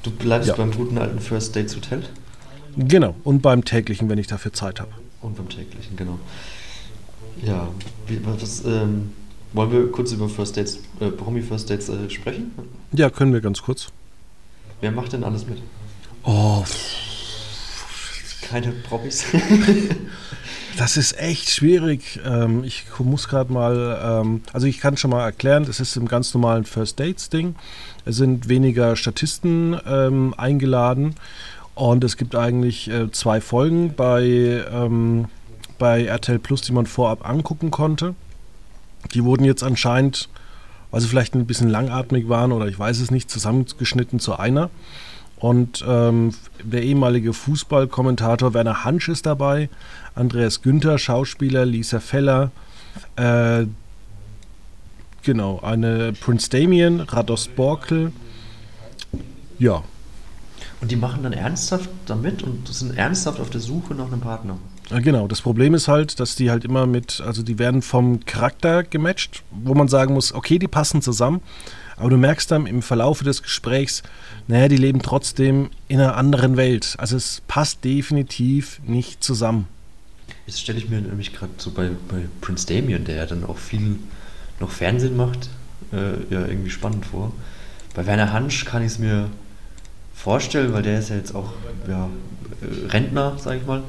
[0.03, 0.55] Du bleibst Ja.
[0.55, 2.03] beim guten alten First Dates Hotel
[2.77, 3.15] Genau.
[3.23, 4.91] Und beim täglichen, wenn ich dafür Zeit habe.
[5.21, 6.17] und beim täglichen, genau.
[7.43, 7.67] Ja,
[8.07, 9.12] wie, was, ähm,
[9.53, 12.51] wollen wir kurz über First Dates, äh, Promi First Dates äh, sprechen?
[12.93, 13.88] Ja, können wir ganz kurz.
[14.81, 15.57] Wer macht denn alles mit?
[16.23, 16.63] Oh,
[18.49, 19.25] Keine Promis?
[20.77, 22.21] Das ist echt schwierig.
[22.25, 26.07] Ähm, ich muss gerade mal, ähm, also ich kann schon mal erklären, es ist im
[26.07, 27.55] ganz normalen First Dates Ding.
[28.05, 31.15] Es sind weniger Statisten ähm, eingeladen
[31.75, 35.25] und es gibt eigentlich äh, zwei Folgen bei, ähm,
[35.79, 38.15] bei RTL Plus, die man vorab angucken konnte.
[39.13, 40.29] Die wurden jetzt anscheinend,
[40.91, 44.69] weil sie vielleicht ein bisschen langatmig waren oder ich weiß es nicht, zusammengeschnitten zu einer.
[45.39, 49.69] Und ähm, der ehemalige Fußballkommentator Werner Hansch ist dabei,
[50.13, 52.52] Andreas Günther, Schauspieler, Lisa Feller,
[53.15, 53.65] äh,
[55.23, 58.12] genau, eine Prince Damien, Rados Borkel.
[59.60, 59.84] Ja,
[60.82, 64.58] Und die machen dann ernsthaft damit und sind ernsthaft auf der Suche nach einem Partner.
[64.91, 65.28] Äh, genau.
[65.28, 69.43] Das Problem ist halt, dass die halt immer mit, also die werden vom Charakter gematcht,
[69.52, 71.41] wo man sagen muss, okay, die passen zusammen.
[71.97, 74.04] Aber du merkst dann im Verlaufe des Gesprächs,
[74.47, 76.95] naja, die leben trotzdem in einer anderen Welt.
[76.97, 79.67] Also es passt definitiv nicht zusammen.
[80.45, 83.58] Jetzt stelle ich mir nämlich gerade so bei, bei Prince Damien, der ja dann auch
[83.58, 83.97] viel
[84.60, 85.49] noch Fernsehen macht,
[85.91, 87.34] äh, ja irgendwie spannend vor.
[87.93, 89.30] Bei Werner Hansch kann ich es mir
[90.13, 91.52] vorstellen, weil der ist ja jetzt auch
[91.88, 92.10] ja,
[92.62, 93.84] äh, Rentner, sag ich mal.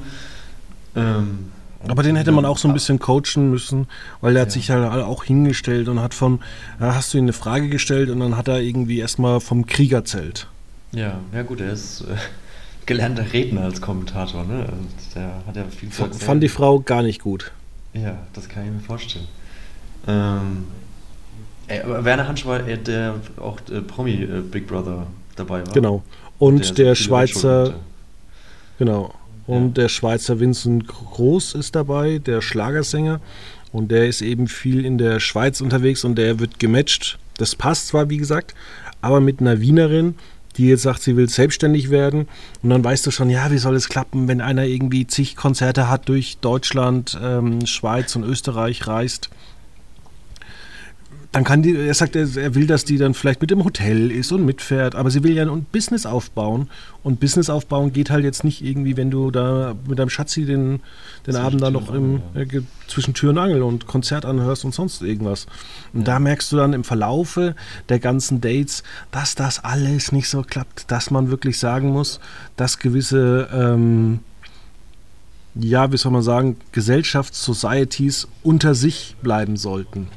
[0.95, 1.51] Ähm,
[1.87, 3.87] Aber den hätte man auch so ein ja, bisschen coachen müssen,
[4.21, 4.53] weil der hat Ja.
[4.53, 6.39] sich halt auch hingestellt und hat von,
[6.79, 9.91] ja, hast du ihm eine Frage gestellt und dann hat er irgendwie erstmal vom Krieg
[9.91, 10.47] erzählt.
[10.91, 12.15] Ja, ja gut, er ist äh,
[12.85, 14.59] gelernter Redner als Kommentator, ne?
[14.59, 14.75] Also
[15.15, 16.21] der hat ja viel zu erzählen.
[16.21, 17.51] fand die Frau gar nicht gut.
[17.93, 19.27] Ja, das kann ich mir vorstellen.
[20.07, 20.65] Ähm,
[21.67, 25.73] ey, aber Werner Hansch war äh, der auch äh, Promi äh, Big Brother dabei war.
[25.73, 26.03] Genau.
[26.39, 27.73] Und der viele Schweizer,
[28.79, 29.13] genau.
[29.47, 33.19] Und der Schweizer Vincent Groß ist dabei, der Schlagersänger.
[33.71, 37.17] Und der ist eben viel in der Schweiz unterwegs und der wird gematcht.
[37.37, 38.53] Das passt zwar, wie gesagt,
[39.01, 40.15] aber mit einer Wienerin,
[40.57, 42.27] die jetzt sagt, sie will selbstständig werden.
[42.61, 45.89] Und dann weißt du schon, ja, wie soll es klappen, wenn einer irgendwie zig Konzerte
[45.89, 49.29] hat durch Deutschland, ähm, Schweiz und Österreich reist.
[51.31, 54.33] Dann kann die, er sagt, er, will, dass die dann vielleicht mit im Hotel ist
[54.33, 56.69] und mitfährt, aber sie will ja ein Business aufbauen.
[57.03, 60.81] Und Business aufbauen geht halt jetzt nicht irgendwie, wenn du da mit deinem Schatzi den,
[61.25, 64.73] den Abend da noch im, und äh, zwischen Tür und Angel und Konzert anhörst und
[64.73, 65.47] sonst irgendwas.
[65.93, 67.55] Und da merkst du dann im Verlaufe
[67.87, 72.19] der ganzen Dates, dass das alles nicht so klappt, dass man wirklich sagen muss,
[72.57, 74.19] dass gewisse, ähm,
[75.55, 80.09] ja, wie soll man sagen, Gesellschafts-Societies unter sich bleiben sollten.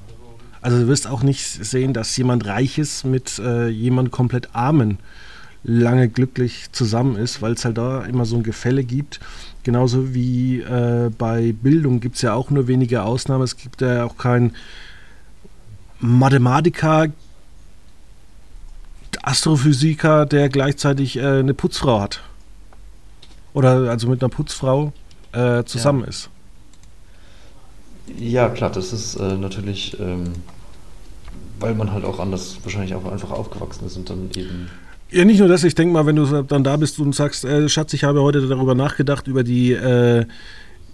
[0.65, 4.97] Also du wirst auch nicht sehen, dass jemand Reiches mit äh, jemand komplett Armen
[5.63, 9.21] lange glücklich zusammen ist, weil es halt da immer so ein Gefälle gibt.
[9.63, 13.45] Genauso wie äh, bei Bildung gibt es ja auch nur wenige Ausnahmen.
[13.45, 14.57] Es gibt ja auch keinen
[16.01, 17.09] Mathematiker,
[19.23, 22.23] Astrophysiker, der gleichzeitig äh, eine Putzfrau hat.
[23.53, 24.95] Oder also mit einer Putzfrau
[25.33, 26.09] äh, zusammen Ja.
[26.09, 26.31] ist.
[28.19, 30.33] Ja, klar, das ist äh, natürlich, ähm,
[31.59, 34.69] weil man halt auch anders wahrscheinlich auch einfach aufgewachsen ist und dann eben.
[35.11, 37.69] Ja, nicht nur das, ich denke mal, wenn du dann da bist und sagst, äh,
[37.69, 40.27] Schatz, ich habe heute darüber nachgedacht, über die, äh,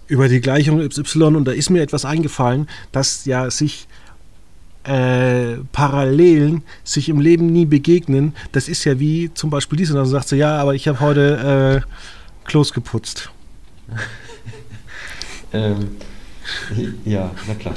[0.07, 3.87] über die Gleichung y und da ist mir etwas eingefallen, dass ja sich
[4.83, 8.33] äh, Parallelen sich im Leben nie begegnen.
[8.51, 10.99] Das ist ja wie zum Beispiel dies und dann sagt sie, ja, aber ich habe
[10.99, 13.29] heute äh, Klos geputzt.
[15.53, 15.97] Ähm,
[17.05, 17.73] ja, na klar.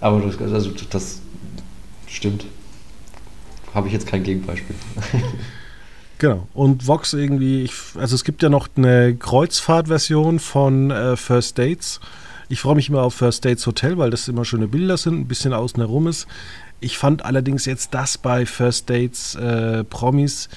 [0.00, 1.20] Aber das, also, das
[2.06, 2.44] stimmt.
[3.74, 4.76] Habe ich jetzt kein Gegenbeispiel.
[6.18, 6.46] Genau.
[6.54, 12.00] Und Vox irgendwie, ich, also es gibt ja noch eine Kreuzfahrtversion von äh, First Dates.
[12.48, 15.26] Ich freue mich immer auf First Dates Hotel, weil das immer schöne Bilder sind, ein
[15.26, 16.26] bisschen außen herum ist.
[16.80, 20.48] Ich fand allerdings jetzt das bei First Dates äh, Promis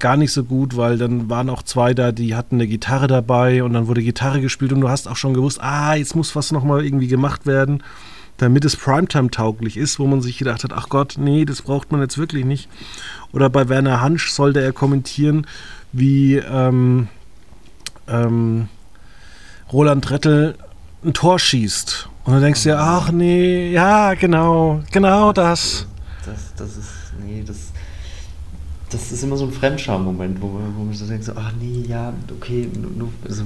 [0.00, 3.62] gar nicht so gut, weil dann waren auch zwei da, die hatten eine Gitarre dabei
[3.62, 6.52] und dann wurde Gitarre gespielt und du hast auch schon gewusst, ah, jetzt muss was
[6.52, 7.82] nochmal irgendwie gemacht werden,
[8.38, 12.00] damit es Primetime-tauglich ist, wo man sich gedacht hat, ach Gott, nee, das braucht man
[12.00, 12.68] jetzt wirklich nicht.
[13.32, 15.46] Oder bei Werner Hansch sollte er kommentieren,
[15.92, 17.08] wie ähm,
[18.08, 18.68] ähm,
[19.72, 20.56] Roland Rettel
[21.04, 22.08] ein Tor schießt.
[22.24, 25.86] Und dann denkst du dir, ach nee, ja, genau, genau das.
[26.24, 26.90] Das, das ist,
[27.24, 27.72] nee, das,
[28.90, 31.84] das ist immer so ein Fremdscham-Moment, wo, man- wo man so denkt, so, ach nee,
[31.88, 33.44] ja, okay, nur, nur, also,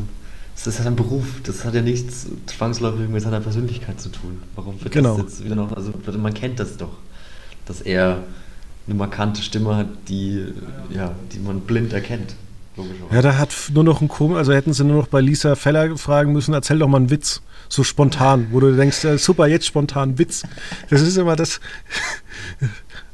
[0.54, 4.40] das ist halt ein Beruf, das hat ja nichts zwangsläufig mit seiner Persönlichkeit zu tun.
[4.54, 5.16] Warum wird Genau.
[5.16, 6.92] das jetzt wieder noch, also man kennt das doch,
[7.66, 8.18] dass er
[8.86, 10.44] eine markante Stimme hat, die,
[10.90, 12.34] ja, die man blind erkennt.
[13.12, 15.96] Ja, da hat nur noch ein Komisch, also hätten sie nur noch bei Lisa Feller
[15.96, 17.40] fragen müssen, erzähl doch mal einen Witz.
[17.68, 20.42] So spontan, wo du denkst, äh, super, jetzt spontan Witz.
[20.90, 21.60] Das ist immer das.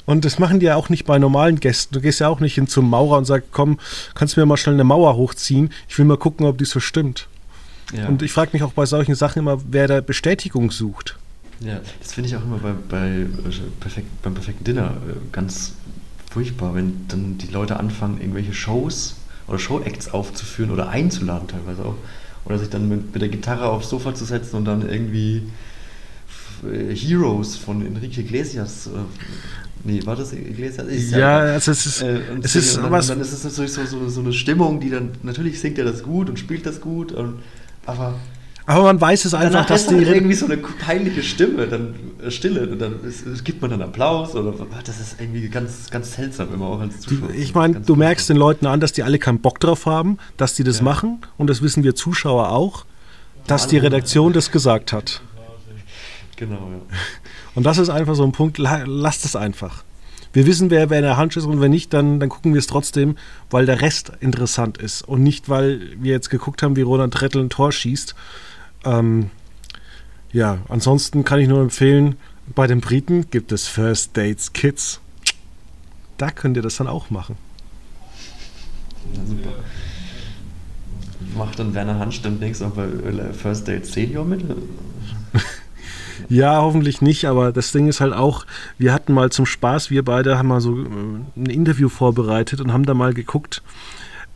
[0.06, 1.94] Und das machen die ja auch nicht bei normalen Gästen.
[1.94, 3.78] Du gehst ja auch nicht hin zum Maurer und sagst, komm,
[4.14, 5.70] kannst du mir mal schnell eine Mauer hochziehen?
[5.88, 7.28] Ich will mal gucken, ob die so stimmt.
[7.92, 8.08] Ja.
[8.08, 11.16] Und ich frage mich auch bei solchen Sachen immer, wer da Bestätigung sucht.
[11.60, 13.26] Ja, das finde ich auch immer bei, bei äh,
[13.80, 15.74] perfekt, beim perfekten Dinner äh, ganz
[16.30, 21.96] furchtbar, wenn dann die Leute anfangen, irgendwelche Shows oder Show-Acts aufzuführen oder einzuladen teilweise auch.
[22.44, 25.48] Oder sich dann mit, mit der Gitarre aufs Sofa zu setzen und dann irgendwie
[26.64, 28.88] äh, Heroes von Enrique Iglesias.
[29.84, 30.86] Nee, war das Iglesias?
[30.88, 33.06] Ist Ja, also es ist, äh, und es ist dann, was.
[33.08, 36.02] dann ist es natürlich so, so, so eine Stimmung, die dann, natürlich singt er das
[36.02, 37.38] gut und spielt das gut, und,
[37.86, 38.14] aber
[38.66, 39.94] Aber man weiß es einfach, dass die.
[39.96, 43.80] halt irgendwie so eine peinliche Stimme, dann äh, Stille, und dann ist, gibt man dann
[43.82, 44.52] Applaus oder
[44.84, 47.30] das ist irgendwie ganz, ganz seltsam immer auch als Zuschauer.
[47.30, 48.36] ich meine, du merkst den.
[48.36, 50.84] Leuten an, dass die alle keinen Bock drauf haben, dass die das Ja.
[50.84, 51.20] machen.
[51.38, 52.84] Und das wissen wir Zuschauer auch,
[53.46, 53.78] dass die.
[53.78, 55.22] Redaktion das gesagt hat.
[56.36, 56.96] Genau, ja.
[57.54, 59.84] Und das ist einfach so ein Punkt, la- lasst es einfach.
[60.32, 62.60] Wir wissen, wer, wer in der Hand ist und wenn nicht, dann, dann gucken wir
[62.60, 63.16] es trotzdem,
[63.50, 65.02] weil der Rest interessant ist.
[65.02, 68.14] Und nicht, weil wir jetzt geguckt haben, wie Roland Rettel ein Tor schießt.
[68.84, 69.30] Ähm,
[70.32, 72.14] ja, ansonsten kann ich nur empfehlen,
[72.54, 75.00] bei den Briten gibt es First Dates Kids.
[76.16, 77.36] Da könnt ihr das dann auch machen.
[79.14, 79.50] ja super.
[81.36, 82.86] Macht dann Werner Hansch demnächst auch bei
[83.32, 84.44] First Date Senior mit?
[86.30, 88.46] Ja, hoffentlich nicht, aber das Ding ist halt auch,
[88.78, 90.86] wir hatten mal zum Spaß, wir beide haben mal so äh,
[91.36, 93.62] ein Interview vorbereitet und haben da mal geguckt,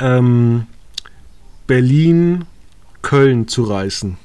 [0.00, 0.66] ähm,
[1.68, 2.46] Berlin,
[3.00, 4.18] Köln zu reißen.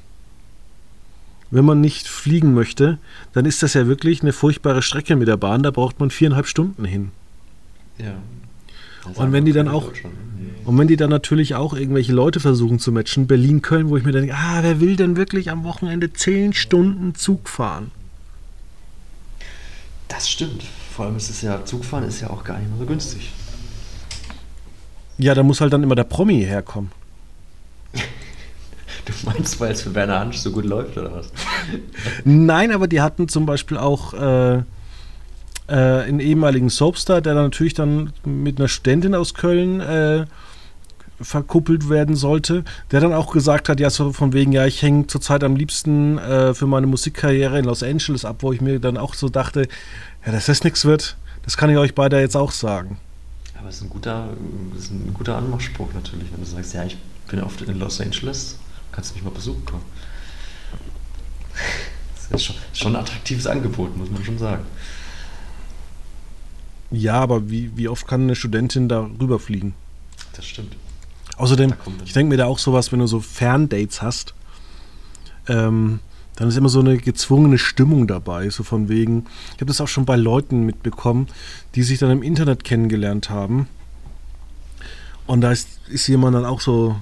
[1.51, 2.97] Wenn man nicht fliegen möchte,
[3.33, 6.47] dann ist das ja wirklich eine furchtbare Strecke mit der Bahn, da braucht man viereinhalb
[6.47, 7.11] Stunden hin.
[7.99, 8.15] Ja.
[9.13, 9.91] Und wenn die dann auch-.
[10.69, 14.03] Und wenn die dann natürlich auch irgendwelche Leute versuchen zu matchen, Berlin, Köln, wo ich
[14.03, 17.89] mir denke, ah, wer will denn wirklich am Wochenende 10 Stunden Zug fahren?
[20.09, 20.61] Das stimmt.
[20.95, 23.31] Vor allem ist es ja, Zugfahren ist ja auch gar nicht mehr so günstig.
[25.17, 26.91] Ja, da muss halt dann immer der Promi herkommen.
[29.05, 31.31] Du meinst, weil es für Werner Hansch so gut läuft, oder was?
[32.25, 34.63] Nein, aber die hatten zum Beispiel auch äh, äh,
[35.67, 40.27] einen ehemaligen Soapstar, der dann natürlich dann mit einer Studentin aus Köln äh,
[41.21, 45.07] verkuppelt werden sollte, der dann auch gesagt hat, ja, so von wegen, ja, ich hänge
[45.07, 48.97] zurzeit am liebsten äh, für meine Musikkarriere in Los Angeles ab, wo ich mir dann
[48.97, 49.67] auch so dachte,
[50.25, 52.97] ja, dass das nichts wird, das kann ich euch beide jetzt auch sagen.
[53.57, 54.29] Aber es ist ein guter,
[54.77, 58.57] ist ein guter Anmachspruch natürlich, wenn du sagst, ja, ich bin oft in Los Angeles,
[58.91, 59.83] kannst du mich mal besuchen kommen.
[62.31, 64.63] Das ist schon, schon ein attraktives Angebot, muss man schon sagen.
[66.91, 69.73] Ja, aber wie, wie oft kann eine Studentin da rüberfliegen?
[70.33, 70.75] Das stimmt.
[71.39, 71.73] Außerdem,
[72.03, 74.33] ich denke mir da auch sowas, wenn du so Ferndates hast,
[75.47, 75.99] ähm,
[76.35, 79.25] dann ist immer so eine gezwungene Stimmung dabei, so von wegen.
[79.55, 81.27] Ich habe das auch schon bei Leuten mitbekommen,
[81.75, 83.69] die sich dann im Internet kennengelernt haben.
[85.27, 86.97] Und da ist, ist jemand dann auch so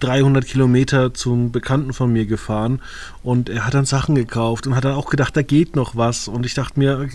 [0.00, 2.80] 300 Kilometer zum Bekannten von mir gefahren
[3.22, 6.26] und er hat dann Sachen gekauft und hat dann auch gedacht, da geht noch was.
[6.26, 7.08] Und ich dachte mir,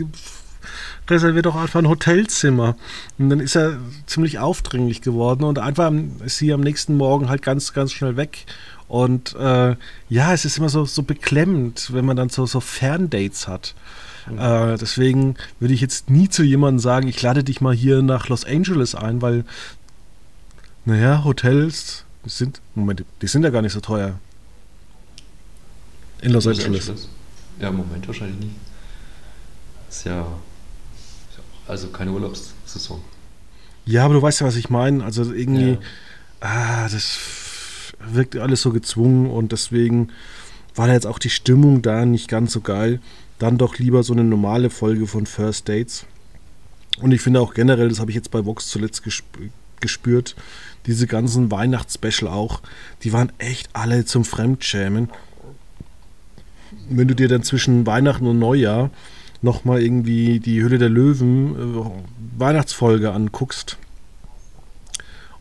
[1.09, 2.75] reserviert doch einfach ein Hotelzimmer.
[3.17, 5.91] Und dann ist er ziemlich aufdringlich geworden und einfach
[6.25, 8.45] ist sie am nächsten Morgen halt ganz, ganz schnell weg.
[8.87, 9.75] Und äh,
[10.09, 13.75] ja, es ist immer so, so beklemmend, wenn man dann so, so Ferndates hat.
[14.37, 18.29] Äh, deswegen würde ich jetzt nie zu jemandem sagen, ich lade dich mal hier nach
[18.29, 19.45] Los Angeles ein, weil,
[20.85, 24.17] naja, Hotels die sind, Moment, die sind ja gar nicht so teuer.
[26.21, 27.09] In Los Angeles.
[27.59, 28.55] Ja, im Moment wahrscheinlich nicht.
[29.89, 30.25] Ist ja
[31.67, 33.01] also keine Urlaubssaison.
[33.85, 35.03] Ja, aber du weißt ja, was ich meine.
[35.03, 35.79] Also irgendwie, Ja.
[36.41, 37.17] ah, das
[37.99, 40.09] wirkt alles so gezwungen und deswegen
[40.75, 42.99] war da jetzt auch die Stimmung da nicht ganz so geil.
[43.39, 46.05] Dann doch lieber so eine normale Folge von First Dates.
[46.99, 49.23] Und ich finde auch generell, das habe ich jetzt bei Vox zuletzt gesp
[49.79, 50.37] gespürt,
[50.85, 52.61] diese ganzen Weihnachtsspecial auch,
[53.03, 55.09] die waren echt alle zum Fremdschämen.
[56.89, 58.91] Wenn du dir dann zwischen Weihnachten und Neujahr
[59.43, 63.77] nochmal irgendwie die Hülle der Löwen äh, Weihnachtsfolge anguckst,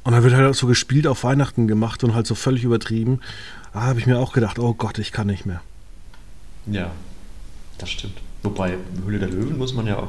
[0.05, 3.21] und dann wird halt auch so gespielt auf Weihnachten gemacht und halt so völlig übertrieben.
[3.73, 5.61] Da habe ich mir auch gedacht, oh Gott, ich kann nicht mehr.
[6.67, 6.91] Ja,
[7.79, 8.21] das stimmt.
[8.43, 10.09] Wobei, Höhle der Löwen muss man ja auch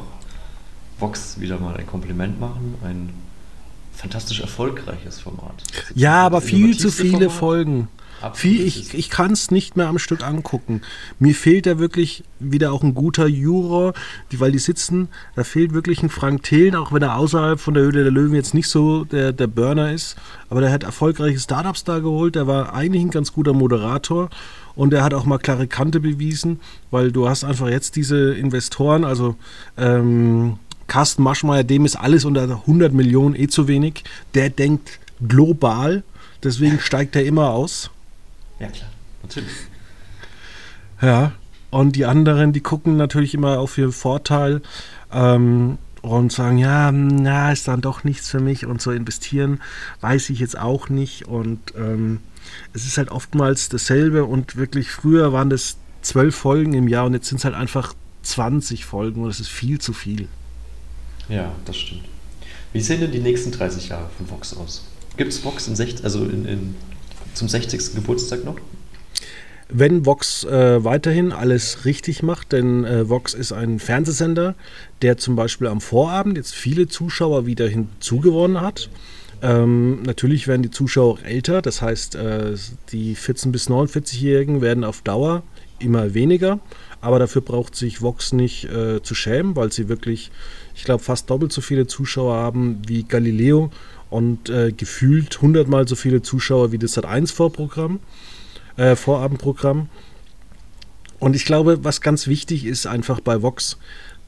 [1.00, 2.76] Vox wieder mal ein Kompliment machen.
[2.84, 3.10] Ein
[3.94, 5.64] fantastisch erfolgreiches Format.
[5.94, 7.38] Ja, aber viel zu viele Format.
[7.38, 7.88] Folgen.
[8.34, 10.82] Viel, ich ich kann es nicht mehr am Stück angucken.
[11.20, 13.94] Mir fehlt da wirklich wieder auch ein guter Juror,
[14.32, 17.74] die, weil die sitzen, da fehlt wirklich ein Frank Thelen, auch wenn er außerhalb von
[17.74, 20.16] der Höhle der Löwen jetzt nicht so der, der Burner ist.
[20.50, 24.30] Aber der hat erfolgreiche Startups da geholt, der war eigentlich ein ganz guter Moderator
[24.76, 26.60] und er hat auch mal klare Kante bewiesen,
[26.92, 29.36] weil du hast einfach jetzt diese Investoren, also
[29.78, 30.58] ähm,
[30.88, 34.04] Carsten Maschmeyer, dem ist alles unter 100 Millionen eh zu wenig.
[34.34, 36.04] Der denkt global,
[36.44, 37.90] deswegen steigt er immer aus.
[38.64, 38.90] Ja, klar,
[39.22, 39.52] natürlich.
[41.02, 41.34] Ja,
[41.70, 44.62] und die anderen, die gucken natürlich immer auf ihren Vorteil
[45.12, 49.60] ähm, und sagen, ja, na, ist dann doch nichts für mich und so investieren,
[50.00, 51.28] weiß ich jetzt auch nicht.
[51.28, 52.20] Und ähm,
[52.74, 57.16] es ist halt oftmals dasselbe und wirklich früher waren das zwölf Folgen im Jahr und
[57.16, 60.30] jetzt sind es halt einfach 20 Folgen und das ist viel zu viel.
[61.28, 62.04] Ja, das stimmt.
[62.72, 64.86] Wie sehen denn die nächsten 30 Jahre von Vox aus?
[65.18, 66.76] Gibt es Vox in 60, also in, in,
[67.34, 67.96] zum 60.
[67.96, 68.58] Geburtstag noch?
[69.70, 74.56] Wenn Vox äh, weiterhin alles richtig macht, denn äh, Vox ist ein Fernsehsender,
[75.02, 78.90] der zum Beispiel am Vorabend jetzt viele Zuschauer wieder hinzugewonnen hat.
[79.42, 82.54] Ähm, natürlich werden die Zuschauer älter, das heißt, äh,
[82.92, 85.44] die 14- bis 49-Jährigen werden auf Dauer
[85.80, 86.60] immer weniger,
[87.02, 90.32] aber dafür braucht sich Vox nicht äh, zu schämen, weil sie wirklich,
[90.76, 93.70] ich glaube, fast doppelt so viele Zuschauer haben wie Galileo
[94.14, 98.00] und äh, gefühlt hundertmal so viele Zuschauer wie das Sat1-Vorprogramm
[98.78, 99.90] äh, Vorabendprogramm.
[101.20, 103.78] Und ich glaube, was ganz wichtig ist einfach bei Vox,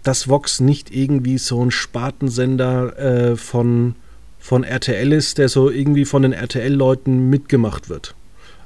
[0.03, 3.95] dass Vox nicht irgendwie so ein Spartensender äh, von,
[4.39, 8.15] von RTL ist, der so irgendwie von den RTL-Leuten mitgemacht wird.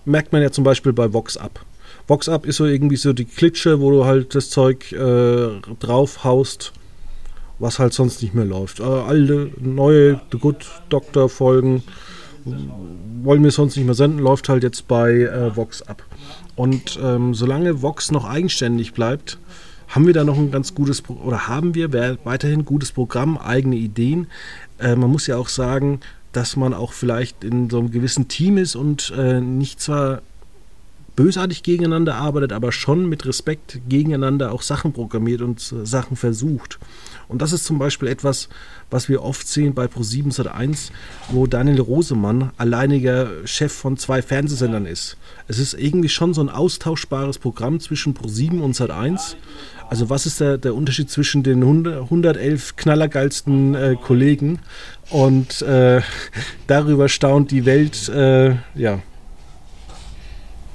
[0.06, 1.66] Merkt man ja zum Beispiel bei Vox Up.
[2.08, 6.74] Vox Up ist so irgendwie so die Klitsche, wo du halt das Zeug äh, draufhaust,
[7.60, 8.80] was halt sonst nicht mehr läuft.
[8.80, 11.84] Äh, alte, neue The Good Doctor Folgen
[13.24, 16.04] wollen wir sonst nicht mehr senden, läuft halt jetzt bei äh, Vox ab.
[16.56, 19.38] Und ähm, solange Vox noch eigenständig bleibt,
[19.88, 21.92] haben wir da noch ein ganz gutes Pro oder haben wir
[22.24, 24.28] weiterhin gutes Programm, eigene Ideen.
[24.80, 26.00] äh, man muss ja auch sagen,
[26.32, 30.22] dass man auch vielleicht in so einem gewissen Team ist und äh, nicht zwar
[31.20, 36.80] bösartig gegeneinander arbeitet, aber schon mit Respekt gegeneinander auch Sachen programmiert und äh, Sachen versucht.
[37.28, 38.48] Und das ist zum Beispiel etwas,
[38.90, 40.92] was wir oft sehen bei Pro7 Sat1,
[41.28, 45.18] wo Daniel Rosemann alleiniger Chef von zwei Fernsehsendern ist.
[45.50, 49.36] Es ist irgendwie schon so ein austauschbares Programm zwischen Pro7 und Sat1.
[49.90, 54.60] Also was ist der, der Unterschied zwischen den 100, 111 knallergeilsten äh, Kollegen
[55.10, 56.00] und äh,
[56.68, 59.02] darüber staunt die Welt, äh, ja,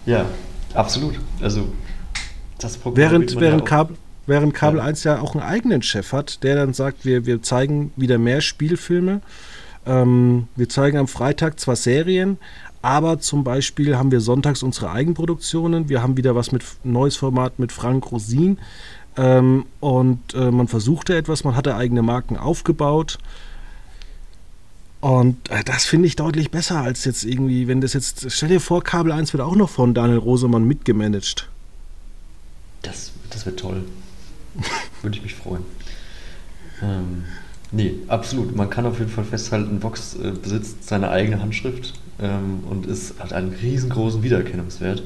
[0.07, 0.26] Ja,
[0.74, 1.18] absolut.
[1.40, 1.68] Also
[2.59, 3.96] das Programm Während, ja während, auch- Kabel,
[4.26, 4.84] während Kabel Ja.
[4.84, 8.40] 1 ja auch einen eigenen Chef hat, der dann sagt, wir, wir zeigen wieder mehr
[8.40, 9.20] Spielfilme.
[9.86, 12.38] Ähm, wir zeigen am Freitag zwar Serien,
[12.82, 15.88] aber zum Beispiel haben wir sonntags unsere Eigenproduktionen.
[15.88, 18.59] Wir haben wieder was mit neues Format mit Frank Rosin.
[19.16, 23.18] Ähm, und äh, man versuchte etwas, man hatte eigene Marken aufgebaut.
[25.05, 28.59] Und äh, das finde ich deutlich besser als jetzt irgendwie, wenn das jetzt, stell dir
[28.59, 31.50] vor, Kabel 1 wird auch noch von Daniel Rosemann mitgemanagt.
[32.80, 33.84] Das, das wird toll.
[35.02, 35.62] Würde ich mich freuen.
[36.82, 37.24] Ähm,
[37.70, 38.57] nee, absolut.
[38.57, 43.20] Man kann auf jeden Fall festhalten, Vox äh, besitzt seine eigene Handschrift ähm, und ist,
[43.20, 45.02] hat einen riesengroßen Wiedererkennungswert.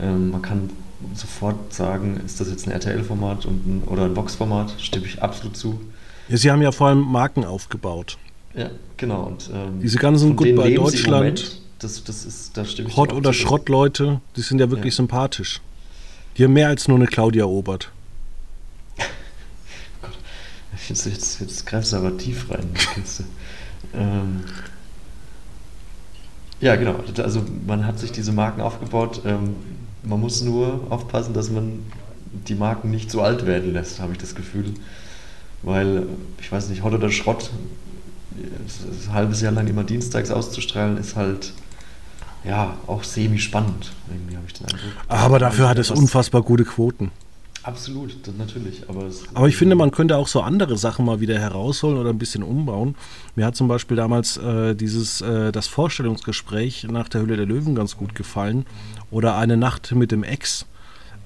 [0.00, 0.70] Ähm, man kann
[1.14, 3.46] sofort sagen, ist das jetzt ein RTL-Format
[3.86, 4.74] oder ein Vox-Format?
[4.80, 5.80] Stimme ich absolut zu.
[6.28, 8.18] Ja, sie haben ja vor allem Marken aufgebaut.
[8.58, 9.22] Ja, genau.
[9.24, 11.60] Und, ähm, Diese ganzen Goodbye Deutschland.
[11.78, 13.38] Das, das ist, da stimme ich Hot oder zu.
[13.38, 14.96] Schrottleute, die sind ja wirklich Ja.
[14.96, 15.60] sympathisch.
[16.36, 17.92] Die haben mehr als nur eine Claudia Obert.
[20.88, 22.70] Jetzt, jetzt, jetzt greifst du aber tief rein
[23.94, 24.44] ähm,
[26.60, 26.96] ja, genau.
[27.18, 29.22] Also man hat sich diese Marken aufgebaut.
[29.24, 29.54] Ähm,
[30.02, 31.84] man muss nur aufpassen, dass man
[32.48, 34.74] die Marken nicht so alt werden lässt, habe ich das Gefühl.
[35.62, 36.06] Weil,
[36.40, 37.50] ich weiß nicht, Hot oder Schrott,
[38.38, 41.52] ein halbes Jahr lang immer dienstags auszustrahlen, ist halt
[42.44, 43.92] ja auch semi-spannend.
[44.08, 44.92] Irgendwie habe ich den Eindruck.
[45.08, 47.10] Aber dafür hat es unfassbar gute Quoten.
[47.64, 48.88] Absolut, natürlich.
[48.88, 52.18] Aber, Aber ich finde, man könnte auch so andere Sachen mal wieder herausholen oder ein
[52.18, 52.94] bisschen umbauen.
[53.34, 57.74] Mir hat zum Beispiel damals äh, dieses, äh, das Vorstellungsgespräch nach der Hülle der Löwen
[57.74, 58.64] ganz gut gefallen.
[59.10, 60.64] Oder eine Nacht mit dem Ex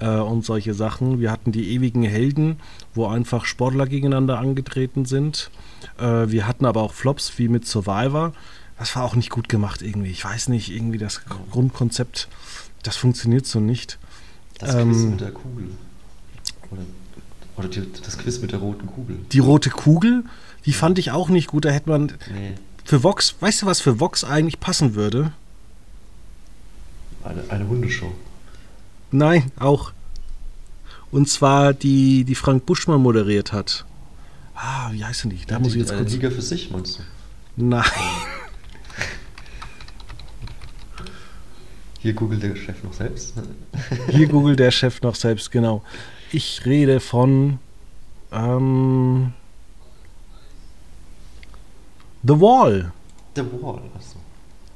[0.02, 1.20] äh, und solche Sachen.
[1.20, 2.56] Wir hatten die ewigen Helden,
[2.94, 5.50] wo einfach Sportler gegeneinander angetreten sind.
[5.98, 8.32] Äh, wir hatten aber auch Flops wie mit Survivor.
[8.78, 10.10] Das war auch nicht gut gemacht irgendwie.
[10.10, 12.28] Ich weiß nicht, irgendwie das Grundkonzept,
[12.82, 13.98] das funktioniert so nicht.
[14.58, 15.70] Das Quiz Ähm, mit der Kugel.
[16.70, 16.82] Oder,
[17.56, 19.18] oder die, das Quiz mit der roten Kugel.
[19.30, 20.24] Die rote Kugel,
[20.66, 21.64] die fand ich auch nicht gut.
[21.64, 25.32] Da hätte man Nee, für Vox, weißt du, was für Vox eigentlich passen würde?
[27.24, 28.12] eine, eine Hundeshow.
[29.12, 29.92] Nein, auch.
[31.10, 33.84] Und zwar die, die Frank Buschmann moderiert hat.
[34.54, 35.44] Ah, wie heißt denn die?
[35.46, 36.12] Da muss ich jetzt eine kurz.
[36.12, 37.02] Liga für sich, meinst du?
[37.56, 37.84] Nein.
[41.98, 43.34] Hier googelt der Chef noch selbst.
[44.08, 45.84] Hier googelt der Chef noch selbst, genau.
[46.32, 47.58] Ich rede von
[48.32, 49.32] ähm,
[52.24, 52.92] The Wall.
[53.36, 53.82] The Wall.
[53.94, 54.16] Achso.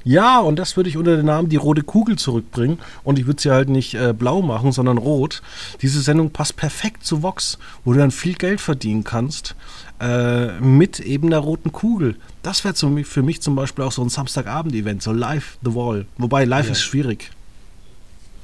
[0.07, 2.79] Ja, und das würde ich unter den Namen die rote Kugel zurückbringen.
[3.03, 5.41] Und ich würde sie halt nicht äh, blau machen, sondern rot.
[5.81, 9.53] Diese Sendung passt perfekt zu Vox, wo du dann viel Geld verdienen kannst
[9.99, 12.15] äh, mit eben der roten Kugel.
[12.41, 16.05] Das wäre für mich zum Beispiel auch so ein Samstagabend-Event, so live The Wall.
[16.17, 16.71] Wobei live Ja.
[16.71, 17.31] ist schwierig.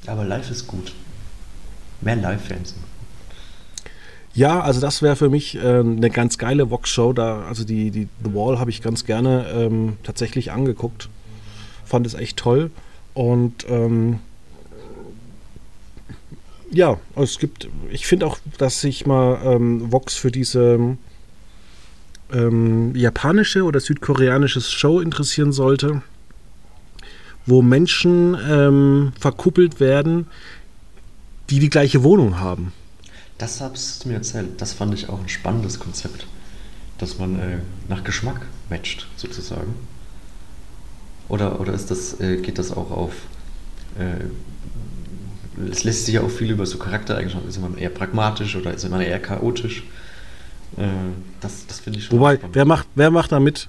[0.05, 0.91] Aber live ist gut.
[2.01, 2.84] Mehr Live-Fernsehen.
[4.34, 7.14] Ja, also das wäre für mich äh, eine ganz geile Vox-Show.
[7.14, 11.07] Da, also die, die The Wall habe ich ganz gerne ähm, tatsächlich angeguckt.
[11.93, 12.71] Fand es echt toll.
[13.13, 14.17] Und ähm,
[16.71, 20.97] ja, es gibt, ich finde auch, dass sich mal ähm, Vox für diese
[22.31, 26.01] ähm, japanische oder südkoreanische Show interessieren sollte,
[27.45, 30.25] wo Menschen ähm, verkuppelt werden,
[31.51, 32.73] die die gleiche Wohnung haben.
[33.37, 34.59] Das hast du mir erzählt.
[34.59, 36.25] Das fand ich auch ein spannendes Konzept.
[36.97, 39.75] Dass man äh, nach Geschmack matcht, sozusagen.
[41.34, 43.13] Oder, oder ist das, äh, geht das auch auf.
[43.97, 44.25] Äh,
[45.71, 47.49] es lässt sich ja auch viel über so Charaktereigenschaften.
[47.49, 49.84] Ist man eher pragmatisch oder ist man eher chaotisch?
[50.77, 50.84] Äh,
[51.41, 52.55] das das finde ich schon Wobei, spannend.
[52.55, 53.67] wer macht, wer macht da mit?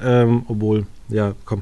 [0.00, 1.60] Ähm, obwohl, ja, komm.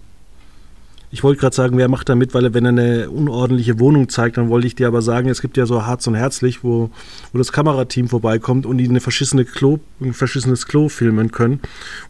[1.11, 4.09] Ich wollte gerade sagen, wer macht da mit, weil er, wenn er eine unordentliche Wohnung
[4.09, 6.89] zeigt, dann wollte ich dir aber sagen, es gibt ja so Harz und Herzlich, wo,
[7.33, 11.59] wo das Kamerateam vorbeikommt und die eine verschissene Klo, ein verschissenes Klo filmen können,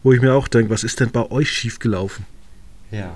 [0.03, 2.31] wo ich mir auch denke, was ist denn bei euch schiefgelaufen?
[2.93, 3.11] Ja.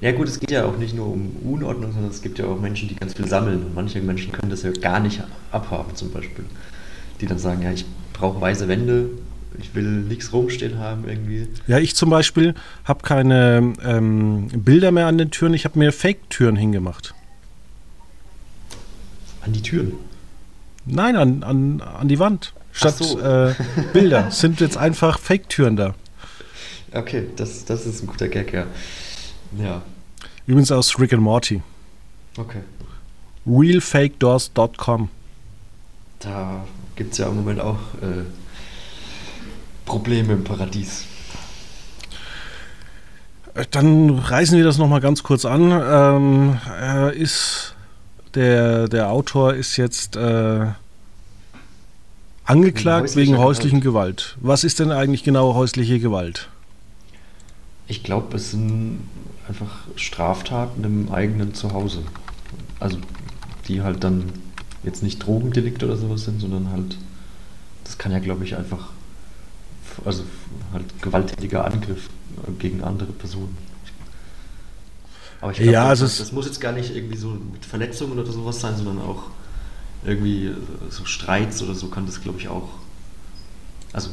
[0.00, 2.60] Ja gut, es geht ja auch nicht nur um Unordnung, sondern es gibt ja auch
[2.60, 3.64] Menschen, die ganz viel sammeln.
[3.64, 6.44] Und manche Menschen können das ja gar nicht abhaben zum Beispiel.
[7.20, 9.10] Die dann sagen, ja, ich brauche weiße Wände
[9.60, 11.48] Ich will nichts rumstehen haben irgendwie.
[11.66, 12.54] Ja, ich zum Beispiel
[12.84, 15.54] habe keine ähm, Bilder mehr an den Türen.
[15.54, 17.14] Ich habe mir Fake-Türen hingemacht.
[19.42, 19.94] An die Türen.
[20.84, 22.54] Nein, an, an, an die Wand.
[22.72, 23.20] Statt so.
[23.20, 23.54] äh,
[23.92, 25.94] Bilder sind jetzt einfach Fake-Türen da.
[26.94, 28.66] Okay, das, das ist ein guter Gag, ja.
[29.58, 29.82] Ja,
[30.46, 31.62] Übrigens aus Rick and Morty.
[32.38, 32.62] okay.
[33.46, 35.08] Realfakedoors.com.
[36.20, 38.24] Da gibt es ja im Moment auch äh,
[39.84, 41.04] Probleme im Paradies.
[43.54, 45.70] Äh, Dann reißen wir das nochmal ganz kurz an.
[45.72, 47.74] Ähm, er ist
[48.34, 50.66] der, der Autor ist jetzt äh,
[52.44, 54.36] angeklagt Wegen wegen häuslichen Gewalt.
[54.40, 56.48] Was ist denn eigentlich genau häusliche Gewalt?
[57.88, 59.00] Ich glaube, es sind
[59.48, 62.04] einfach Straftaten im eigenen Zuhause.
[62.80, 62.98] Also,
[63.68, 64.32] die halt dann
[64.82, 66.98] jetzt nicht Drogendelikte oder sowas sind, sondern halt,
[67.84, 68.90] das kann ja, glaube ich, einfach,
[70.04, 70.24] also
[70.72, 72.10] halt gewalttätiger Angriff
[72.58, 73.56] gegen andere Personen.
[75.40, 78.18] Aber ich glaube, Ja, das, also das muss jetzt gar nicht irgendwie so mit Verletzungen
[78.18, 79.30] oder sowas sein, sondern auch
[80.04, 80.56] irgendwie äh,
[80.90, 82.70] so Streits oder so kann das, glaube ich, auch.
[83.92, 84.10] Also,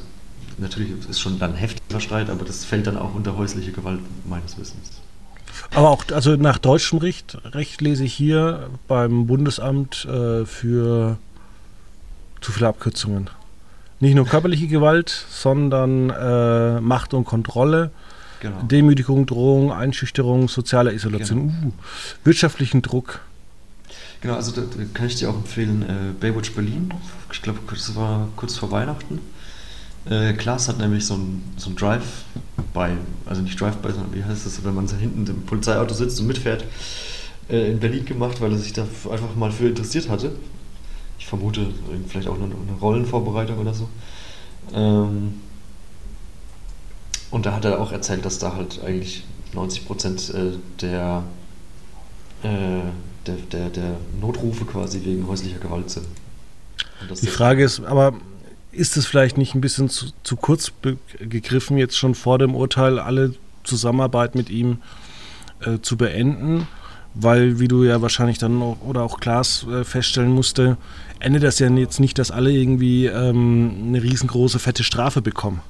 [0.58, 4.58] natürlich ist schon dann heftiger Streit, aber das fällt dann auch unter häusliche Gewalt meines
[4.58, 4.99] Wissens.
[5.74, 11.18] Aber auch, also nach deutschem Recht, Recht lese ich hier beim Bundesamt äh, für
[12.42, 13.30] zu viele Abkürzungen.
[14.00, 17.92] Nicht nur körperliche Gewalt, sondern äh, Macht und Kontrolle,
[18.40, 18.62] Genau.
[18.64, 21.72] Demütigung, Drohung, Einschüchterung, soziale Isolation, uh,
[22.24, 23.20] wirtschaftlichen Druck.
[24.22, 26.94] Genau, also da, da kann ich dir auch empfehlen, äh, Baywatch Berlin.
[27.32, 29.20] Ich glaube, das war kurz vor Weihnachten.
[30.10, 31.76] Äh, Klaas hat nämlich so ein, so ein
[32.74, 36.20] Drive-by, also nicht Drive-by, sondern wie heißt das, wenn man so hinten im Polizeiauto sitzt
[36.20, 36.64] und mitfährt,
[37.50, 40.32] äh, in Berlin gemacht, weil er sich da einfach mal für interessiert hatte.
[41.18, 41.68] Ich vermute,
[42.08, 43.90] vielleicht auch eine, eine Rollenvorbereitung oder so.
[44.74, 45.36] Ähm,
[47.32, 51.24] und da hat er auch erzählt, dass da halt eigentlich 90 Prozent äh, der,
[52.44, 52.48] äh,
[53.28, 56.08] der, der, der Notrufe quasi wegen häuslicher Gewalt sind.
[57.22, 58.14] Die Frage ist, aber
[58.72, 60.72] ist es vielleicht nicht ein bisschen zu, zu kurz
[61.20, 64.80] gegriffen, jetzt schon vor dem Urteil alle Zusammenarbeit mit ihm
[65.62, 66.68] äh, zu beenden?
[67.16, 70.78] Weil, wie du ja wahrscheinlich dann auch, oder auch Klaas äh, feststellen musste,
[71.20, 75.62] endet das ja jetzt nicht, dass alle irgendwie ähm, eine riesengroße, fette Strafe bekommen.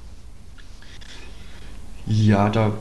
[2.06, 2.72] Ja, da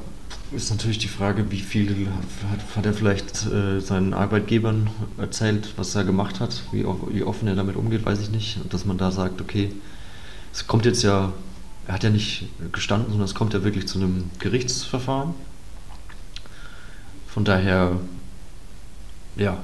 [0.51, 2.07] ist natürlich die Frage, wie viel
[2.51, 7.47] hat, hat er vielleicht äh, seinen Arbeitgebern erzählt, was er gemacht hat, wie, wie offen
[7.47, 8.57] er damit umgeht, weiß ich nicht.
[8.61, 9.71] Und dass man da sagt, okay,
[10.53, 11.33] es kommt jetzt ja,
[11.87, 15.33] er hat ja nicht gestanden, sondern es kommt ja wirklich zu einem Gerichtsverfahren.
[17.27, 17.97] Von daher,
[19.35, 19.57] ja,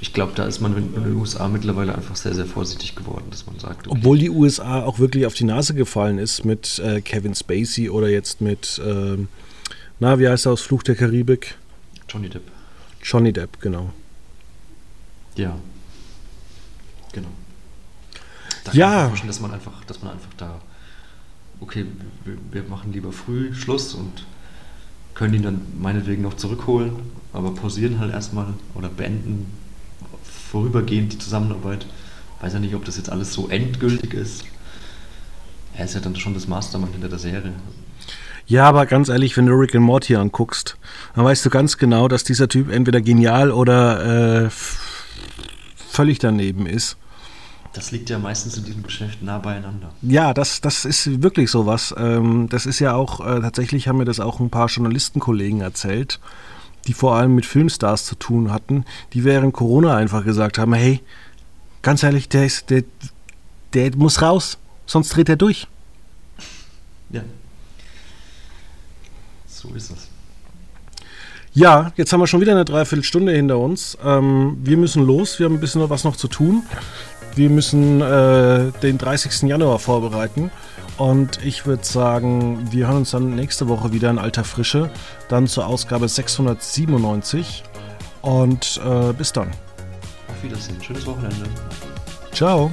[0.00, 3.46] ich glaube, da ist man in den USA mittlerweile einfach sehr, sehr vorsichtig geworden, dass
[3.46, 7.00] man sagt, okay, Obwohl die USA auch wirklich auf die Nase gefallen ist mit äh,
[7.00, 9.28] Kevin Spacey oder jetzt mit, ähm,
[10.00, 11.56] na, wie heißt er aus Fluch der Karibik?
[12.08, 12.42] Johnny Depp.
[13.02, 13.92] Johnny Depp, genau.
[15.36, 15.56] Ja.
[17.12, 17.28] Genau.
[18.64, 18.86] Da Ja.
[18.86, 20.60] kann ich mir vorstellen, dass man einfach, dass man einfach da,
[21.60, 21.86] okay,
[22.24, 24.24] wir, wir machen lieber früh Schluss und
[25.14, 26.92] können ihn dann meinetwegen noch zurückholen,
[27.32, 29.46] aber pausieren halt erstmal oder beenden
[30.50, 31.86] vorübergehend die Zusammenarbeit.
[32.40, 34.44] Weiß ja nicht, ob das jetzt alles so endgültig ist.
[35.74, 37.52] Er ist ja dann schon das Mastermind hinter der Serie.
[38.46, 40.78] Ja, aber ganz ehrlich, wenn du Rick and Morty anguckst,
[41.14, 44.50] dann weißt du ganz genau, dass dieser Typ entweder genial oder äh,
[45.90, 46.96] völlig daneben ist.
[47.78, 49.90] Das liegt ja meistens in diesem Geschäft nah beieinander.
[50.02, 51.94] Ja, das, das ist wirklich sowas.
[51.96, 56.18] Ähm, das ist ja auch, äh, tatsächlich haben mir das auch ein paar Journalistenkollegen erzählt,
[56.88, 61.00] die vor allem mit Filmstars zu tun hatten, die während Corona einfach gesagt haben, hey,
[61.82, 62.82] ganz ehrlich, der, ist, der,
[63.74, 65.68] der muss raus, sonst dreht er durch.
[67.10, 67.22] Ja.
[69.46, 70.08] So ist es.
[71.52, 73.96] Ja, jetzt haben wir schon wieder eine Dreiviertelstunde hinter uns.
[74.04, 76.64] Ähm, wir müssen los, wir haben ein bisschen was noch zu tun.
[77.38, 79.42] Wir müssen äh, den 30.
[79.42, 80.50] Januar vorbereiten.
[80.96, 84.90] Und ich würde sagen, wir hören uns dann nächste Woche wieder in alter Frische.
[85.28, 87.62] Dann zur Ausgabe 697.
[88.22, 89.50] Und äh, bis dann.
[89.50, 90.82] Auf Wiedersehen.
[90.82, 91.44] Schönes Wochenende.
[92.32, 92.72] Ciao.